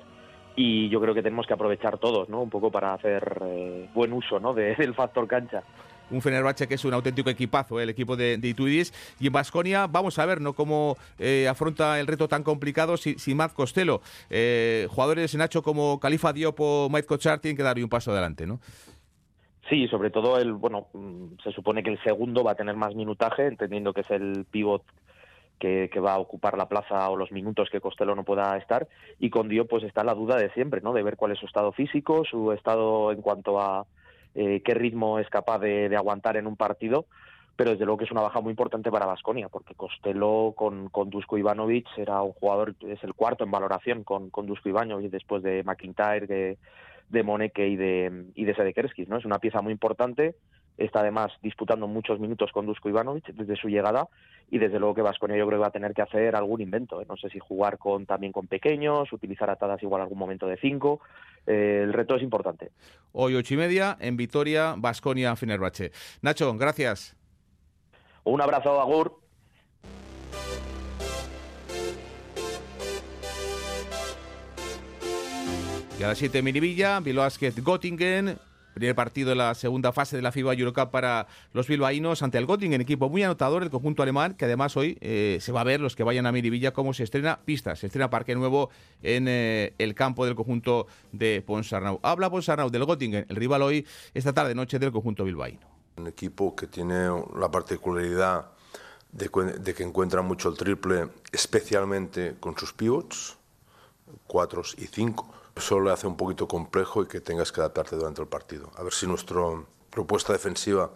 y 0.56 0.88
yo 0.88 1.00
creo 1.00 1.14
que 1.14 1.22
tenemos 1.22 1.46
que 1.46 1.52
aprovechar 1.52 1.98
todos, 1.98 2.28
¿no? 2.30 2.40
Un 2.40 2.48
poco 2.50 2.70
para 2.70 2.94
hacer 2.94 3.42
eh, 3.44 3.88
buen 3.94 4.12
uso, 4.14 4.40
¿no? 4.40 4.54
de- 4.54 4.74
del 4.74 4.94
factor 4.94 5.26
cancha. 5.28 5.62
un 6.10 6.22
Fenerbahce 6.22 6.66
que 6.68 6.74
es 6.76 6.84
un 6.86 6.94
auténtico 6.94 7.28
equipazo, 7.28 7.78
¿eh? 7.78 7.82
el 7.82 7.90
equipo 7.90 8.16
de, 8.16 8.38
de 8.38 8.48
Ituidis. 8.48 8.94
Y 9.20 9.26
en 9.26 9.32
Basconia, 9.34 9.86
vamos 9.88 10.18
a 10.18 10.24
ver 10.24 10.40
¿no? 10.40 10.54
cómo 10.54 10.96
eh, 11.18 11.46
afronta 11.48 12.00
el 12.00 12.06
reto 12.06 12.28
tan 12.28 12.42
complicado 12.42 12.96
sin, 12.96 13.18
sin 13.18 13.36
Matt 13.36 13.52
Costello. 13.52 14.00
Eh, 14.30 14.86
jugadores, 14.88 15.34
Nacho, 15.34 15.62
como 15.62 16.00
Califa 16.00 16.32
Diop 16.32 16.56
o 16.60 16.88
Mike 16.88 17.06
Kochar 17.06 17.40
tienen 17.40 17.56
que 17.58 17.62
dar 17.62 17.76
un 17.76 17.88
paso 17.90 18.10
adelante, 18.12 18.46
¿no? 18.46 18.58
Sí, 19.68 19.88
sobre 19.88 20.10
todo 20.10 20.38
el, 20.38 20.52
bueno, 20.52 20.86
mm, 20.92 21.38
se 21.42 21.50
supone 21.50 21.82
que 21.82 21.90
el 21.90 22.02
segundo 22.02 22.44
va 22.44 22.52
a 22.52 22.56
tener 22.56 22.76
más 22.76 22.94
minutaje, 22.94 23.46
entendiendo 23.46 23.92
que 23.92 24.02
es 24.02 24.10
el 24.10 24.44
pivot 24.48 24.82
que, 25.58 25.90
va 26.00 26.14
a 26.14 26.18
ocupar 26.18 26.56
la 26.56 26.68
plaza 26.68 27.08
o 27.10 27.16
los 27.16 27.32
minutos 27.32 27.70
que 27.70 27.80
Costello 27.80 28.14
no 28.14 28.24
pueda 28.24 28.56
estar. 28.56 28.86
Y 29.18 29.30
con 29.30 29.48
Diop 29.48 29.68
pues 29.68 29.84
está 29.84 30.04
la 30.04 30.14
duda 30.14 30.36
de 30.36 30.50
siempre, 30.50 30.80
¿no? 30.80 30.92
De 30.92 31.02
ver 31.02 31.16
cuál 31.16 31.32
es 31.32 31.38
su 31.38 31.46
estado 31.46 31.72
físico, 31.72 32.24
su 32.24 32.52
estado 32.52 33.10
en 33.10 33.22
cuanto 33.22 33.60
a 33.60 33.86
eh, 34.34 34.62
qué 34.64 34.74
ritmo 34.74 35.18
es 35.18 35.28
capaz 35.28 35.58
de, 35.58 35.88
de 35.88 35.96
aguantar 35.96 36.36
en 36.36 36.46
un 36.46 36.56
partido. 36.56 37.06
Pero 37.56 37.70
desde 37.70 37.86
luego 37.86 37.98
que 37.98 38.04
es 38.04 38.10
una 38.10 38.20
baja 38.20 38.42
muy 38.42 38.50
importante 38.50 38.90
para 38.90 39.06
Vasconia, 39.06 39.48
porque 39.48 39.74
Costello 39.74 40.52
con, 40.54 40.90
con 40.90 41.08
Dusko 41.08 41.38
Ivanovic 41.38 41.86
era 41.96 42.20
un 42.20 42.32
jugador, 42.32 42.74
es 42.86 43.02
el 43.02 43.14
cuarto 43.14 43.44
en 43.44 43.50
valoración 43.50 44.04
con, 44.04 44.28
con 44.28 44.46
Dusko 44.46 44.68
Ivanovic 44.68 45.10
después 45.10 45.42
de 45.42 45.64
McIntyre, 45.64 46.26
de, 46.26 46.58
de 47.08 47.22
Moneke 47.22 47.68
y 47.68 47.76
de, 47.76 48.26
y 48.34 48.44
de 48.44 48.54
Sedekerskis, 48.54 49.08
¿no? 49.08 49.18
Es 49.18 49.24
una 49.24 49.38
pieza 49.38 49.62
muy 49.62 49.72
importante, 49.72 50.34
está 50.76 51.00
además 51.00 51.32
disputando 51.42 51.86
muchos 51.86 52.20
minutos 52.20 52.50
con 52.52 52.66
Dusko 52.66 52.88
Ivanovic 52.88 53.26
desde 53.28 53.56
su 53.56 53.68
llegada 53.68 54.08
y 54.50 54.58
desde 54.58 54.78
luego 54.78 54.94
que 54.94 55.02
Vasconia 55.02 55.36
yo 55.36 55.46
creo 55.46 55.58
que 55.58 55.62
va 55.62 55.68
a 55.68 55.72
tener 55.72 55.94
que 55.94 56.02
hacer 56.02 56.36
algún 56.36 56.60
invento, 56.60 57.00
¿eh? 57.00 57.06
no 57.08 57.16
sé 57.16 57.28
si 57.30 57.38
jugar 57.38 57.78
con 57.78 58.06
también 58.06 58.32
con 58.32 58.46
pequeños, 58.46 59.12
utilizar 59.12 59.48
atadas 59.50 59.82
igual 59.82 60.02
algún 60.02 60.18
momento 60.18 60.46
de 60.46 60.56
cinco, 60.56 61.00
Eh, 61.48 61.82
el 61.84 61.92
reto 61.92 62.16
es 62.16 62.22
importante. 62.22 62.72
Hoy 63.12 63.36
ocho 63.36 63.54
y 63.54 63.56
media 63.56 63.96
en 64.00 64.16
Vitoria, 64.16 64.74
Basconia, 64.76 65.36
Fenerbahce. 65.36 65.92
Nacho, 66.20 66.52
gracias. 66.56 67.16
Un 68.24 68.40
abrazo, 68.40 68.80
Agur. 68.80 69.25
Y 75.98 76.02
a 76.02 76.08
las 76.08 76.18
7 76.18 76.42
Miribilla, 76.42 77.00
Bilbao 77.00 77.26
Göttingen. 77.30 78.38
Primer 78.74 78.94
partido 78.94 79.30
de 79.30 79.36
la 79.36 79.54
segunda 79.54 79.90
fase 79.92 80.16
de 80.16 80.20
la 80.20 80.30
FIBA 80.30 80.52
Eurocup 80.52 80.90
para 80.90 81.26
los 81.54 81.66
bilbaínos 81.66 82.22
ante 82.22 82.36
el 82.36 82.46
Göttingen, 82.46 82.82
equipo 82.82 83.08
muy 83.08 83.22
anotador, 83.22 83.62
el 83.62 83.70
conjunto 83.70 84.02
alemán, 84.02 84.34
que 84.34 84.44
además 84.44 84.76
hoy 84.76 84.98
eh, 85.00 85.38
se 85.40 85.52
va 85.52 85.62
a 85.62 85.64
ver 85.64 85.80
los 85.80 85.96
que 85.96 86.02
vayan 86.02 86.26
a 86.26 86.32
Miribilla 86.32 86.74
cómo 86.74 86.92
se 86.92 87.04
estrena 87.04 87.40
pistas, 87.42 87.78
se 87.78 87.86
estrena 87.86 88.10
parque 88.10 88.34
nuevo 88.34 88.68
en 89.02 89.26
eh, 89.28 89.72
el 89.78 89.94
campo 89.94 90.26
del 90.26 90.34
conjunto 90.34 90.86
de 91.12 91.40
Ponsarnau. 91.40 91.98
Habla 92.02 92.28
Ponsarnau 92.28 92.68
del 92.68 92.84
Göttingen, 92.84 93.24
el 93.30 93.36
rival 93.36 93.62
hoy 93.62 93.86
esta 94.12 94.34
tarde 94.34 94.54
noche 94.54 94.78
del 94.78 94.92
conjunto 94.92 95.24
bilbaíno. 95.24 95.66
Un 95.96 96.08
equipo 96.08 96.54
que 96.54 96.66
tiene 96.66 97.08
la 97.38 97.50
particularidad 97.50 98.50
de, 99.12 99.30
de 99.58 99.72
que 99.72 99.82
encuentra 99.82 100.20
mucho 100.20 100.50
el 100.50 100.58
triple, 100.58 101.08
especialmente 101.32 102.36
con 102.38 102.54
sus 102.58 102.74
pivots, 102.74 103.38
cuatro 104.26 104.60
y 104.76 104.88
cinco. 104.88 105.32
Eso 105.56 105.80
le 105.80 105.90
hace 105.90 106.06
un 106.06 106.18
poquito 106.18 106.46
complejo 106.46 107.02
y 107.02 107.06
que 107.08 107.22
tengas 107.22 107.50
que 107.50 107.60
adaptarte 107.60 107.96
durante 107.96 108.20
el 108.20 108.28
partido. 108.28 108.70
A 108.76 108.82
ver 108.82 108.92
si 108.92 109.06
nuestra 109.06 109.40
propuesta 109.90 110.34
defensiva 110.34 110.90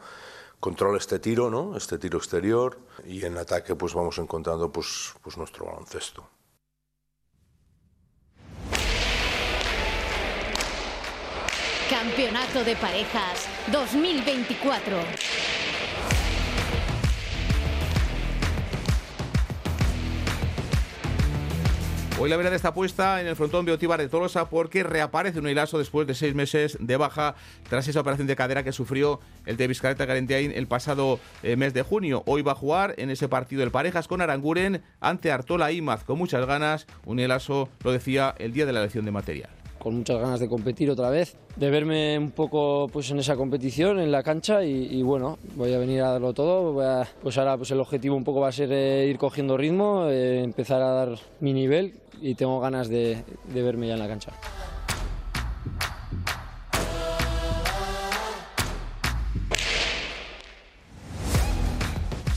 controla 0.61 0.99
este 0.99 1.19
tiro, 1.19 1.49
¿no? 1.49 1.77
Este 1.79 1.99
tiro 1.99 2.19
exterior 2.19 2.79
y 3.07 3.25
en 3.25 3.39
ataque 3.39 3.75
pues 3.75 3.95
vamos 3.95 4.19
encontrando 4.19 4.71
pues, 4.71 5.15
pues 5.23 5.39
nuestro 5.39 5.65
baloncesto. 5.65 6.29
Campeonato 11.89 12.63
de 12.63 12.77
Parejas 12.77 13.49
2024. 13.73 14.97
Hoy 22.23 22.29
la 22.29 22.37
verdad 22.37 22.53
está 22.53 22.75
puesta 22.75 23.23
en 23.23 23.27
el 23.27 23.35
frontón 23.35 23.65
Beotíbar 23.65 23.99
de 23.99 24.07
Tolosa 24.07 24.51
porque 24.51 24.83
reaparece 24.83 25.39
un 25.39 25.49
hilazo 25.49 25.79
después 25.79 26.07
de 26.07 26.15
seis 26.15 26.35
meses 26.35 26.77
de 26.79 26.99
baja 26.99 27.35
tras 27.71 27.89
esa 27.89 28.01
operación 28.01 28.27
de 28.27 28.37
cadera 28.37 28.63
que 28.63 28.73
sufrió 28.73 29.21
el 29.47 29.57
de 29.57 29.67
Vizcarreta 29.67 30.05
Garentiain 30.05 30.53
el 30.53 30.67
pasado 30.67 31.19
eh, 31.43 31.57
mes 31.57 31.73
de 31.73 31.81
junio. 31.81 32.23
Hoy 32.27 32.43
va 32.43 32.53
a 32.53 32.57
jugar 32.57 32.95
en 32.99 33.09
ese 33.09 33.27
partido 33.29 33.61
del 33.61 33.71
Parejas 33.71 34.07
con 34.07 34.21
Aranguren 34.21 34.83
ante 35.01 35.33
Artola 35.33 35.73
Imaz 35.73 36.05
con 36.05 36.19
muchas 36.19 36.45
ganas. 36.45 36.87
Un 37.07 37.21
hilazo, 37.21 37.71
lo 37.83 37.91
decía, 37.91 38.35
el 38.37 38.53
día 38.53 38.67
de 38.67 38.75
la 38.75 38.81
elección 38.81 39.07
de 39.07 39.13
material. 39.13 39.60
Con 39.81 39.97
muchas 39.97 40.19
ganas 40.21 40.39
de 40.39 40.49
competir 40.49 40.91
otra 40.91 41.11
vez, 41.11 41.35
de 41.57 41.71
verme 41.71 42.17
un 42.19 42.31
poco 42.31 42.87
pues 42.93 43.11
en 43.11 43.19
esa 43.19 43.35
competición, 43.35 43.99
en 43.99 44.13
la 44.13 44.23
cancha 44.23 44.63
y, 44.63 45.03
bueno, 45.03 45.39
voy 45.57 45.73
a 45.73 45.79
venir 45.79 46.03
a 46.03 46.13
darlo 46.13 46.33
todo. 46.33 46.73
voy 46.73 46.85
a- 46.85 47.09
pues 47.23 47.37
ahora 47.39 47.57
pues 47.57 47.71
el 47.73 47.81
objetivo 47.81 48.15
un 48.15 48.25
poco 48.25 48.41
va 48.41 48.49
a 48.49 48.53
ser 48.53 48.71
eh, 48.73 49.07
ir 49.09 49.19
cogiendo 49.19 49.57
ritmo, 49.57 50.07
eh, 50.09 50.43
empezar 50.43 50.83
a 50.83 50.91
dar 50.93 51.19
mi 51.41 51.53
nivel 51.53 51.95
y 52.21 52.35
tengo 52.35 52.61
ganas 52.61 52.89
de, 52.89 53.25
de 53.53 53.63
verme 53.63 53.89
ya 53.89 53.95
en 53.95 53.99
la 54.01 54.09
cancha. 54.09 54.33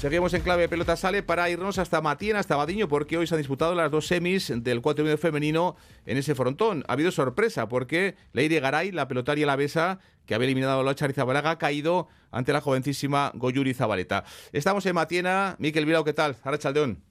Seguimos 0.04 0.34
en 0.34 0.42
clave 0.42 0.68
pelota 0.68 0.98
sale 0.98 1.24
para 1.24 1.50
irnos 1.50 1.78
hasta 1.78 2.02
Matiena, 2.02 2.40
hasta 2.40 2.58
Badiño, 2.58 2.90
porque 2.90 3.18
hoy 3.18 3.26
se 3.26 3.36
han 3.36 3.38
disputado 3.40 3.74
las 3.74 3.90
dos 3.90 4.06
semis 4.06 4.52
del 4.54 4.82
4 4.82 5.02
y 5.02 5.06
medio 5.06 5.18
femenino 5.18 5.78
en 6.06 6.18
ese 6.18 6.36
frontón. 6.36 6.84
Ha 6.90 6.92
habido 6.92 7.10
sorpresa 7.10 7.70
porque 7.70 8.16
Leire 8.34 8.60
Garay, 8.60 8.92
la 8.92 9.08
pelotaria 9.08 9.46
la 9.46 9.56
besa, 9.56 10.00
que 10.26 10.36
había 10.36 10.48
eliminado 10.48 10.82
a 10.82 10.84
Locha 10.84 11.08
Rizabalaga, 11.08 11.52
ha 11.52 11.58
caído 11.58 12.10
ante 12.32 12.52
la 12.52 12.60
jovencísima 12.60 13.32
Goyuri 13.34 13.74
Zabaleta. 13.74 14.26
Estamos 14.52 14.86
en 14.88 14.96
Matiena. 14.96 15.56
Miquel 15.58 15.86
Vilao, 15.86 16.04
¿qué 16.04 16.12
tal? 16.12 16.36
Arrachaldeón. 16.44 17.02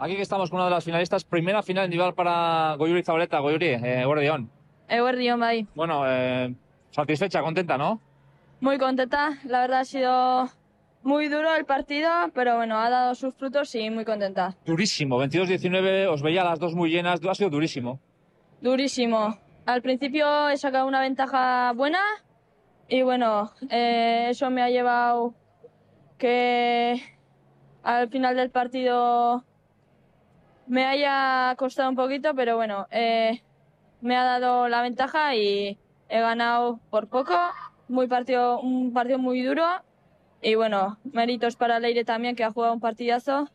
Aquí 0.00 0.16
que 0.16 0.22
estamos 0.22 0.50
con 0.50 0.56
una 0.56 0.64
de 0.64 0.72
las 0.72 0.84
finalistas, 0.84 1.22
primera 1.22 1.62
final 1.62 1.84
individual 1.84 2.14
para 2.14 2.74
Goyuri 2.76 3.04
Zabaleta. 3.04 3.38
Goyuri, 3.38 3.66
eh, 3.66 4.02
Guardión. 4.04 4.50
Eguerdión, 4.88 5.38
bai. 5.38 5.68
Bueno, 5.76 6.02
eh, 6.04 6.52
satisfecha, 6.90 7.40
contenta, 7.40 7.78
¿no? 7.78 8.00
Muy 8.58 8.78
contenta, 8.78 9.38
la 9.44 9.60
verdad 9.60 9.80
ha 9.82 9.84
sido 9.84 10.50
muy 11.06 11.28
duro 11.28 11.54
el 11.54 11.64
partido, 11.64 12.10
pero 12.34 12.56
bueno, 12.56 12.80
ha 12.80 12.90
dado 12.90 13.14
sus 13.14 13.32
frutos 13.32 13.72
y 13.76 13.88
muy 13.90 14.04
contenta. 14.04 14.56
Durísimo, 14.66 15.22
22-19, 15.22 16.08
os 16.08 16.20
veía 16.20 16.42
las 16.42 16.58
dos 16.58 16.74
muy 16.74 16.90
llenas, 16.90 17.20
ha 17.24 17.34
sido 17.36 17.48
durísimo. 17.48 18.00
Durísimo. 18.60 19.38
Al 19.66 19.82
principio 19.82 20.48
he 20.48 20.56
sacado 20.56 20.86
una 20.88 21.00
ventaja 21.00 21.72
buena 21.76 22.00
y 22.88 23.02
bueno, 23.02 23.52
eh, 23.70 24.26
eso 24.30 24.50
me 24.50 24.62
ha 24.62 24.68
llevado 24.68 25.32
que 26.18 27.00
al 27.84 28.08
final 28.08 28.34
del 28.34 28.50
partido 28.50 29.44
me 30.66 30.86
haya 30.86 31.54
costado 31.56 31.88
un 31.88 31.96
poquito, 31.96 32.34
pero 32.34 32.56
bueno, 32.56 32.88
eh, 32.90 33.42
me 34.00 34.16
ha 34.16 34.24
dado 34.24 34.68
la 34.68 34.82
ventaja 34.82 35.36
y 35.36 35.78
he 36.08 36.20
ganado 36.20 36.80
por 36.90 37.06
poco. 37.06 37.36
Muy 37.88 38.08
partido, 38.08 38.58
un 38.60 38.92
partido 38.92 39.20
muy 39.20 39.42
duro 39.42 39.85
y 40.46 40.54
bueno, 40.54 40.96
méritos 41.12 41.56
para 41.56 41.80
Leire 41.80 42.04
también 42.04 42.36
que 42.36 42.44
ha 42.44 42.52
jugado 42.52 42.72
un 42.72 42.78
partidazo 42.78 43.48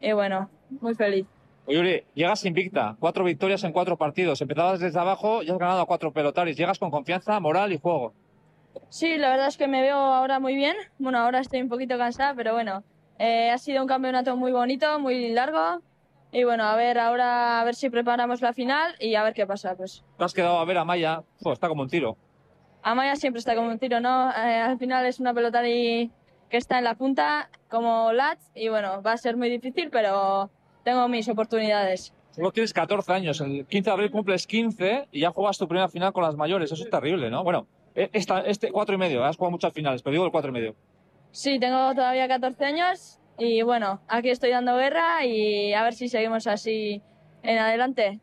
y 0.00 0.12
bueno, 0.12 0.48
muy 0.80 0.94
feliz. 0.94 1.26
Goyuri, 1.66 2.04
llegas 2.14 2.44
invicta, 2.44 2.94
cuatro 3.00 3.24
victorias 3.24 3.64
en 3.64 3.72
cuatro 3.72 3.96
partidos, 3.96 4.40
empezabas 4.40 4.78
desde 4.78 5.00
abajo 5.00 5.42
y 5.42 5.50
has 5.50 5.58
ganado 5.58 5.80
a 5.80 5.86
cuatro 5.86 6.12
pelotaris, 6.12 6.56
llegas 6.56 6.78
con 6.78 6.92
confianza, 6.92 7.40
moral 7.40 7.72
y 7.72 7.80
juego. 7.80 8.14
Sí, 8.90 9.16
la 9.18 9.30
verdad 9.30 9.48
es 9.48 9.56
que 9.56 9.66
me 9.66 9.82
veo 9.82 9.96
ahora 9.96 10.38
muy 10.38 10.54
bien. 10.54 10.76
Bueno, 10.98 11.18
ahora 11.18 11.40
estoy 11.40 11.62
un 11.62 11.68
poquito 11.68 11.98
cansada, 11.98 12.32
pero 12.36 12.52
bueno, 12.52 12.84
eh, 13.18 13.50
ha 13.50 13.58
sido 13.58 13.82
un 13.82 13.88
campeonato 13.88 14.36
muy 14.36 14.52
bonito, 14.52 15.00
muy 15.00 15.30
largo. 15.30 15.80
Y 16.30 16.44
bueno, 16.44 16.62
a 16.62 16.76
ver, 16.76 17.00
ahora 17.00 17.60
a 17.60 17.64
ver 17.64 17.74
si 17.74 17.90
preparamos 17.90 18.40
la 18.40 18.52
final 18.52 18.94
y 19.00 19.16
a 19.16 19.24
ver 19.24 19.34
qué 19.34 19.48
pasa. 19.48 19.74
Pues 19.74 20.04
Te 20.16 20.22
has 20.24 20.32
quedado 20.32 20.60
a 20.60 20.64
ver 20.64 20.78
a 20.78 20.84
Maya, 20.84 21.22
jo, 21.42 21.52
está 21.52 21.66
como 21.66 21.82
un 21.82 21.88
tiro. 21.88 22.16
Amaya 22.84 23.16
siempre 23.16 23.40
está 23.40 23.56
como 23.56 23.68
un 23.68 23.80
tiro, 23.80 23.98
¿no? 23.98 24.30
Eh, 24.30 24.60
al 24.60 24.78
final 24.78 25.04
es 25.06 25.18
una 25.18 25.34
pelota 25.34 25.66
y- 25.68 26.12
que 26.48 26.56
está 26.56 26.78
en 26.78 26.84
la 26.84 26.94
punta 26.94 27.50
como 27.68 28.12
Lat 28.12 28.38
y 28.54 28.68
bueno, 28.68 29.02
va 29.02 29.12
a 29.12 29.16
ser 29.16 29.36
muy 29.36 29.50
difícil, 29.50 29.90
pero 29.90 30.50
tengo 30.84 31.08
mis 31.08 31.28
oportunidades. 31.28 32.12
Solo 32.30 32.52
tienes 32.52 32.72
14 32.72 33.12
años, 33.12 33.40
el 33.40 33.66
15 33.66 33.90
de 33.90 33.92
abril 33.92 34.10
cumples 34.10 34.46
15 34.46 35.08
y 35.10 35.20
ya 35.20 35.30
juegas 35.30 35.58
tu 35.58 35.66
primera 35.66 35.88
final 35.88 36.12
con 36.12 36.22
las 36.22 36.36
mayores, 36.36 36.70
eso 36.70 36.84
es 36.84 36.90
terrible, 36.90 37.30
¿no? 37.30 37.42
Bueno, 37.42 37.66
eh, 37.94 38.10
esta, 38.12 38.40
este 38.40 38.70
cuatro 38.70 38.94
y 38.94 38.98
medio, 38.98 39.24
has 39.24 39.36
jugado 39.36 39.52
muchas 39.52 39.72
finales, 39.72 40.02
pero 40.02 40.12
digo 40.12 40.24
el 40.26 40.30
cuatro 40.30 40.50
y 40.50 40.52
medio. 40.52 40.76
Sí, 41.30 41.58
tengo 41.58 41.94
todavía 41.94 42.28
14 42.28 42.64
años 42.64 43.18
y 43.38 43.62
bueno, 43.62 44.00
aquí 44.08 44.30
estoy 44.30 44.50
dando 44.50 44.76
guerra 44.76 45.24
y 45.24 45.72
a 45.72 45.82
ver 45.82 45.94
si 45.94 46.08
seguimos 46.08 46.46
así 46.46 47.02
en 47.42 47.58
adelante. 47.58 48.20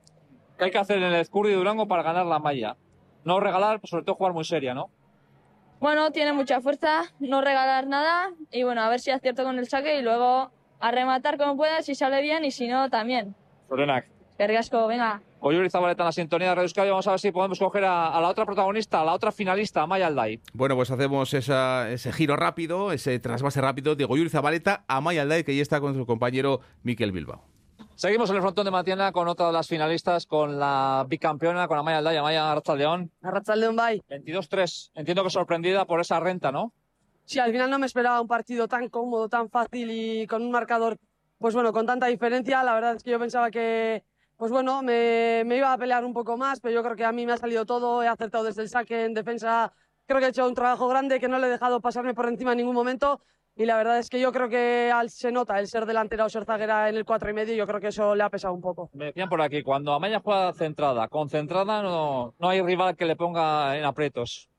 ¿Qué 0.57 0.65
hay 0.65 0.71
que 0.71 0.77
hacer 0.77 0.97
en 0.97 1.03
el 1.03 1.15
Escurri 1.15 1.49
de 1.49 1.55
Durango 1.55 1.87
para 1.87 2.03
ganar 2.03 2.25
la 2.25 2.39
malla? 2.39 2.77
No 3.23 3.39
regalar, 3.39 3.79
pero 3.79 3.89
sobre 3.89 4.03
todo 4.03 4.15
jugar 4.15 4.33
muy 4.33 4.43
seria, 4.43 4.73
¿no? 4.73 4.89
Bueno, 5.83 6.11
tiene 6.11 6.31
mucha 6.31 6.61
fuerza, 6.61 7.11
no 7.19 7.41
regalar 7.41 7.87
nada 7.87 8.31
y 8.53 8.63
bueno, 8.63 8.79
a 8.83 8.87
ver 8.87 9.01
si 9.01 9.11
acierto 9.11 9.43
con 9.43 9.59
el 9.59 9.67
saque 9.67 9.99
y 9.99 10.01
luego 10.01 10.49
a 10.79 10.91
rematar 10.91 11.37
como 11.37 11.57
pueda, 11.57 11.81
si 11.81 11.93
sale 11.93 12.21
bien 12.21 12.45
y 12.45 12.51
si 12.51 12.69
no, 12.69 12.89
también. 12.89 13.35
Florenac. 13.67 14.07
Que 14.37 14.47
riasco, 14.47 14.87
venga. 14.87 15.21
Oyuri 15.41 15.69
Zabaleta 15.69 16.03
en 16.03 16.05
la 16.05 16.11
sintonía 16.13 16.47
de 16.47 16.55
Radio 16.55 16.63
Euskadi. 16.67 16.89
Vamos 16.89 17.05
a 17.07 17.11
ver 17.11 17.19
si 17.19 17.33
podemos 17.33 17.59
coger 17.59 17.83
a, 17.83 18.07
a 18.15 18.21
la 18.21 18.29
otra 18.29 18.45
protagonista, 18.45 19.01
a 19.01 19.03
la 19.03 19.11
otra 19.11 19.33
finalista, 19.33 19.81
a 19.81 19.85
Maya 19.87 20.07
Alday. 20.07 20.39
Bueno, 20.53 20.77
pues 20.77 20.89
hacemos 20.89 21.33
esa- 21.33 21.91
ese 21.91 22.13
giro 22.13 22.37
rápido, 22.37 22.93
ese 22.93 23.19
trasvase 23.19 23.59
rápido 23.59 23.95
de 23.97 24.05
Goyuri 24.05 24.29
Zabaleta 24.29 24.85
a 24.87 25.01
Maya 25.01 25.23
Alday, 25.23 25.43
que 25.43 25.53
ya 25.53 25.61
está 25.61 25.81
con 25.81 25.95
su 25.95 26.05
compañero 26.05 26.61
Miquel 26.83 27.11
Bilbao. 27.11 27.43
Seguimos 27.95 28.29
en 28.31 28.37
el 28.37 28.41
frontón 28.41 28.65
de 28.65 28.71
Matiana 28.71 29.11
con 29.11 29.27
otra 29.27 29.47
de 29.47 29.53
las 29.53 29.67
finalistas, 29.67 30.25
con 30.25 30.59
la 30.59 31.05
bicampeona, 31.07 31.67
con 31.67 31.77
Amaya 31.77 31.99
Alday, 31.99 32.17
Amaya 32.17 32.51
Arrachaldeón. 32.51 33.11
Arrachaldeón, 33.21 33.75
bye. 33.75 34.03
22-3. 34.09 34.91
Entiendo 34.95 35.23
que 35.23 35.29
sorprendida 35.29 35.85
por 35.85 36.01
esa 36.01 36.19
renta, 36.19 36.51
¿no? 36.51 36.73
Sí, 37.25 37.39
al 37.39 37.51
final 37.51 37.69
no 37.69 37.79
me 37.79 37.85
esperaba 37.85 38.19
un 38.19 38.27
partido 38.27 38.67
tan 38.67 38.89
cómodo, 38.89 39.29
tan 39.29 39.49
fácil 39.49 39.89
y 39.91 40.27
con 40.27 40.41
un 40.41 40.51
marcador, 40.51 40.97
pues 41.37 41.53
bueno, 41.53 41.71
con 41.71 41.85
tanta 41.85 42.07
diferencia. 42.07 42.63
La 42.63 42.73
verdad 42.73 42.95
es 42.95 43.03
que 43.03 43.11
yo 43.11 43.19
pensaba 43.19 43.51
que, 43.51 44.03
pues 44.37 44.51
bueno, 44.51 44.81
me, 44.81 45.43
me 45.45 45.57
iba 45.57 45.71
a 45.71 45.77
pelear 45.77 46.03
un 46.03 46.13
poco 46.13 46.35
más, 46.35 46.59
pero 46.59 46.73
yo 46.73 46.83
creo 46.83 46.95
que 46.95 47.05
a 47.05 47.11
mí 47.11 47.25
me 47.27 47.33
ha 47.33 47.37
salido 47.37 47.65
todo. 47.65 48.01
He 48.01 48.07
acertado 48.07 48.43
desde 48.43 48.63
el 48.63 48.69
saque, 48.69 49.05
en 49.05 49.13
defensa. 49.13 49.71
Creo 50.07 50.19
que 50.19 50.25
he 50.25 50.29
hecho 50.29 50.47
un 50.47 50.55
trabajo 50.55 50.87
grande, 50.87 51.19
que 51.19 51.27
no 51.27 51.37
le 51.37 51.47
he 51.47 51.51
dejado 51.51 51.79
pasarme 51.79 52.15
por 52.15 52.27
encima 52.27 52.51
en 52.51 52.57
ningún 52.57 52.75
momento. 52.75 53.21
Y 53.55 53.65
la 53.65 53.77
verdad 53.77 53.99
es 53.99 54.09
que 54.09 54.19
yo 54.19 54.31
creo 54.31 54.49
que 54.49 54.91
al, 54.91 55.11
se 55.11 55.31
nota 55.31 55.59
el 55.59 55.67
ser 55.67 55.85
delantera 55.85 56.25
o 56.25 56.29
ser 56.29 56.43
zaguera 56.43 56.89
en 56.89 56.95
el 56.95 57.05
cuatro 57.05 57.29
y 57.29 57.33
medio. 57.33 57.53
Yo 57.53 57.67
creo 57.67 57.79
que 57.79 57.89
eso 57.89 58.15
le 58.15 58.23
ha 58.23 58.29
pesado 58.29 58.53
un 58.53 58.61
poco. 58.61 58.89
Me 58.93 59.05
decían 59.05 59.29
por 59.29 59.41
aquí, 59.41 59.61
cuando 59.61 59.93
Amaya 59.93 60.21
juega 60.23 60.53
centrada, 60.53 61.07
concentrada, 61.07 61.83
no, 61.83 62.33
no 62.39 62.49
hay 62.49 62.61
rival 62.61 62.95
que 62.95 63.05
le 63.05 63.15
ponga 63.15 63.77
en 63.77 63.85
aprietos. 63.85 64.49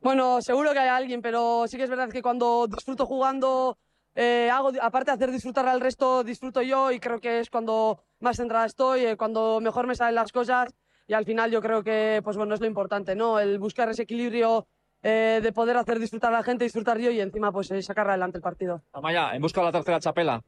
Bueno, 0.00 0.40
seguro 0.40 0.72
que 0.72 0.78
hay 0.78 0.88
alguien, 0.88 1.20
pero 1.20 1.66
sí 1.66 1.76
que 1.76 1.82
es 1.82 1.90
verdad 1.90 2.08
que 2.08 2.22
cuando 2.22 2.66
disfruto 2.68 3.04
jugando, 3.04 3.76
eh, 4.14 4.48
hago, 4.50 4.70
aparte 4.80 5.10
de 5.10 5.16
hacer 5.16 5.30
disfrutar 5.30 5.68
al 5.68 5.80
resto, 5.80 6.24
disfruto 6.24 6.62
yo 6.62 6.90
y 6.90 7.00
creo 7.00 7.20
que 7.20 7.40
es 7.40 7.50
cuando 7.50 8.00
más 8.20 8.36
centrada 8.36 8.64
estoy, 8.64 9.04
eh, 9.04 9.16
cuando 9.16 9.60
mejor 9.60 9.86
me 9.86 9.94
salen 9.94 10.14
las 10.14 10.32
cosas 10.32 10.72
y 11.06 11.14
al 11.14 11.24
final 11.24 11.50
yo 11.50 11.60
creo 11.60 11.82
que, 11.82 12.20
pues 12.22 12.36
bueno, 12.36 12.54
es 12.54 12.60
lo 12.60 12.66
importante, 12.66 13.14
¿no? 13.14 13.40
El 13.40 13.58
buscar 13.58 13.88
ese 13.90 14.02
equilibrio 14.02 14.66
eh, 15.02 15.40
de 15.42 15.52
poder 15.52 15.76
hacer 15.76 15.98
disfrutar 15.98 16.32
a 16.32 16.38
la 16.38 16.42
gente, 16.42 16.64
disfrutar 16.64 16.98
yo 16.98 17.10
y 17.10 17.20
encima 17.20 17.52
pues 17.52 17.70
eh, 17.70 17.82
sacar 17.82 18.08
adelante 18.08 18.38
el 18.38 18.42
partido. 18.42 18.82
Amaya, 18.92 19.34
en 19.34 19.42
busca 19.42 19.60
de 19.60 19.66
la 19.66 19.72
tercera 19.72 20.00
chapela. 20.00 20.42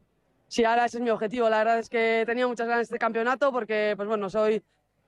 Sí, 0.48 0.64
ahora 0.64 0.84
ese 0.84 0.98
es 0.98 1.02
mi 1.04 1.10
objetivo. 1.10 1.48
La 1.48 1.58
verdad 1.58 1.78
es 1.78 1.88
que 1.88 2.24
tenía 2.26 2.46
muchas 2.46 2.66
ganas 2.66 2.80
de 2.80 2.94
este 2.94 2.98
campeonato 2.98 3.52
porque, 3.52 3.94
pues 3.96 4.08
bueno, 4.08 4.28
soy 4.28 4.62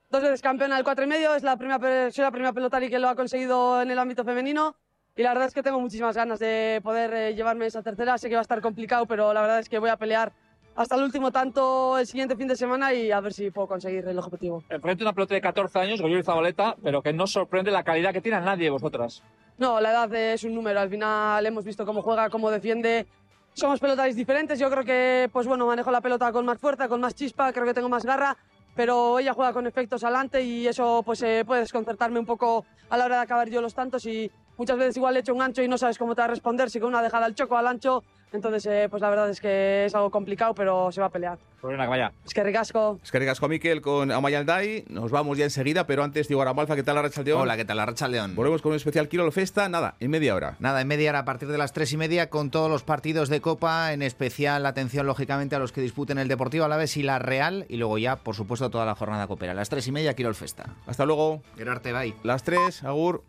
dos 0.09 0.21
veces 0.21 0.41
campeona 0.41 0.75
del 0.75 0.85
cuatro 0.85 1.03
y 1.03 1.07
medio. 1.07 1.35
Es 1.35 1.43
la 1.43 1.57
primera, 1.57 2.11
soy 2.11 2.23
la 2.23 2.31
primera 2.31 2.53
pelotari 2.53 2.89
que 2.89 2.99
lo 2.99 3.09
ha 3.09 3.15
conseguido 3.15 3.81
en 3.81 3.91
el 3.91 3.99
ámbito 3.99 4.23
femenino. 4.23 4.77
Y 5.15 5.21
la 5.21 5.29
verdad 5.29 5.47
es 5.47 5.53
que 5.53 5.61
tengo 5.61 5.79
muchísimas 5.79 6.15
ganas 6.15 6.39
de 6.39 6.79
poder 6.81 7.13
eh, 7.13 7.35
llevarme 7.35 7.65
esa 7.65 7.83
tercera. 7.83 8.17
Sé 8.17 8.29
que 8.29 8.35
va 8.35 8.39
a 8.39 8.43
estar 8.43 8.61
complicado, 8.61 9.05
pero 9.05 9.33
la 9.33 9.41
verdad 9.41 9.59
es 9.59 9.67
que 9.67 9.79
voy 9.79 9.89
a 9.89 9.97
pelear 9.97 10.31
hasta 10.75 10.95
el 10.95 11.03
último 11.03 11.31
tanto 11.31 11.97
el 11.97 12.07
siguiente 12.07 12.35
fin 12.35 12.47
de 12.47 12.55
semana 12.55 12.93
y 12.93 13.11
a 13.11 13.19
ver 13.19 13.33
si 13.33 13.51
puedo 13.51 13.67
conseguir 13.67 14.07
el 14.07 14.17
objetivo. 14.17 14.63
Enfrente 14.69 15.03
una 15.03 15.13
pelota 15.13 15.35
de 15.35 15.41
14 15.41 15.79
años, 15.79 16.01
Goyuri 16.01 16.23
Zabaleta, 16.23 16.75
pero 16.81 17.01
que 17.01 17.13
no 17.13 17.27
sorprende 17.27 17.71
la 17.71 17.83
calidad 17.83 18.13
que 18.13 18.21
tiene 18.21 18.37
a 18.37 18.41
nadie 18.41 18.65
de 18.65 18.69
vosotras. 18.71 19.23
No, 19.57 19.79
la 19.79 19.91
edad 19.91 20.13
es 20.15 20.43
un 20.43 20.55
número. 20.55 20.79
Al 20.79 20.89
final 20.89 21.45
hemos 21.45 21.63
visto 21.63 21.85
cómo 21.85 22.01
juega, 22.01 22.29
cómo 22.29 22.49
defiende. 22.49 23.05
somos 23.53 23.79
pelotaris 23.79 24.15
diferentes. 24.15 24.57
Yo 24.57 24.69
creo 24.69 24.83
que, 24.83 25.29
pues 25.31 25.45
bueno, 25.47 25.67
manejo 25.67 25.91
la 25.91 26.01
pelota 26.01 26.31
con 26.31 26.45
más 26.45 26.57
fuerza, 26.57 26.87
con 26.87 26.99
más 27.01 27.13
chispa, 27.13 27.53
creo 27.53 27.65
que 27.65 27.73
tengo 27.73 27.89
más 27.89 28.03
garra, 28.03 28.35
pero 28.75 29.19
ella 29.19 29.33
juega 29.33 29.53
con 29.53 29.67
efectos 29.67 30.03
adelante 30.03 30.41
y 30.41 30.67
eso 30.67 31.03
pues 31.05 31.21
eh, 31.21 31.43
puede 31.45 31.61
desconcertarme 31.61 32.19
un 32.19 32.25
poco 32.25 32.65
a 32.89 32.97
la 32.97 33.05
hora 33.05 33.17
de 33.17 33.21
acabar 33.21 33.47
yo 33.49 33.61
los 33.61 33.75
tantos 33.75 34.05
y 34.07 34.31
muchas 34.57 34.77
veces 34.77 34.97
igual 34.97 35.13
le 35.13 35.21
echo 35.21 35.33
un 35.33 35.41
ancho 35.41 35.61
y 35.61 35.67
no 35.67 35.77
sabes 35.77 35.97
cómo 35.97 36.15
te 36.15 36.21
va 36.21 36.25
a 36.25 36.29
responder, 36.29 36.69
si 36.69 36.79
con 36.79 36.89
una 36.89 37.01
dejada 37.01 37.25
al 37.25 37.35
choco 37.35 37.57
al 37.57 37.67
ancho, 37.67 38.03
entonces 38.33 38.65
eh, 38.65 38.87
pues 38.89 39.01
la 39.01 39.09
verdad 39.09 39.29
es 39.29 39.39
que 39.39 39.85
es 39.85 39.95
algo 39.95 40.09
complicado, 40.09 40.55
pero 40.55 40.91
se 40.91 40.99
va 40.99 41.07
a 41.07 41.09
pelear. 41.09 41.37
Corona, 41.61 41.87
vaya. 41.87 42.11
Es 42.25 42.33
que 42.33 42.43
ricasco. 42.43 42.99
Es 43.01 43.11
que 43.11 43.19
ricasco 43.19 43.47
Miquel 43.47 43.79
con 43.81 44.11
Amayaldai. 44.11 44.83
Nos 44.89 45.11
vamos 45.11 45.37
ya 45.37 45.45
enseguida, 45.45 45.87
pero 45.87 46.03
antes 46.03 46.27
Diego 46.27 46.41
Aramalza, 46.41 46.75
¿qué 46.75 46.83
tal 46.83 46.95
la 46.95 47.03
León? 47.23 47.41
Hola, 47.41 47.55
¿qué 47.55 47.63
tal 47.63 47.77
la 47.77 48.07
León? 48.09 48.35
Volvemos 48.35 48.61
con 48.61 48.71
un 48.71 48.75
especial 48.75 49.07
Kilo 49.07 49.31
Festa, 49.31 49.69
nada, 49.69 49.95
en 49.99 50.11
media 50.11 50.35
hora. 50.35 50.57
Nada, 50.59 50.81
en 50.81 50.87
media 50.87 51.11
hora 51.11 51.19
a 51.19 51.25
partir 51.25 51.47
de 51.47 51.57
las 51.57 51.71
tres 51.71 51.93
y 51.93 51.97
media 51.97 52.29
con 52.29 52.49
todos 52.49 52.69
los 52.69 52.83
partidos 52.83 53.29
de 53.29 53.39
Copa, 53.39 53.93
en 53.93 54.01
especial 54.01 54.65
atención 54.65 55.05
lógicamente 55.05 55.55
a 55.55 55.59
los 55.59 55.71
que 55.71 55.81
disputen 55.81 56.17
el 56.17 56.27
Deportivo 56.27 56.65
Alavés 56.65 56.97
y 56.97 57.03
la 57.03 57.19
Real, 57.19 57.65
y 57.69 57.77
luego 57.77 57.97
ya, 57.97 58.17
por 58.17 58.35
supuesto, 58.35 58.69
toda 58.69 58.85
la 58.85 58.95
jornada 58.95 59.27
copera. 59.27 59.53
Las 59.53 59.69
tres 59.69 59.87
y 59.87 59.91
media 59.91 60.15
Kilo 60.15 60.33
Festa. 60.33 60.65
Hasta 60.87 61.05
luego. 61.05 61.41
Gerarte, 61.55 61.93
bye. 61.93 62.15
Las 62.23 62.43
tres, 62.43 62.83
Agur. 62.83 63.23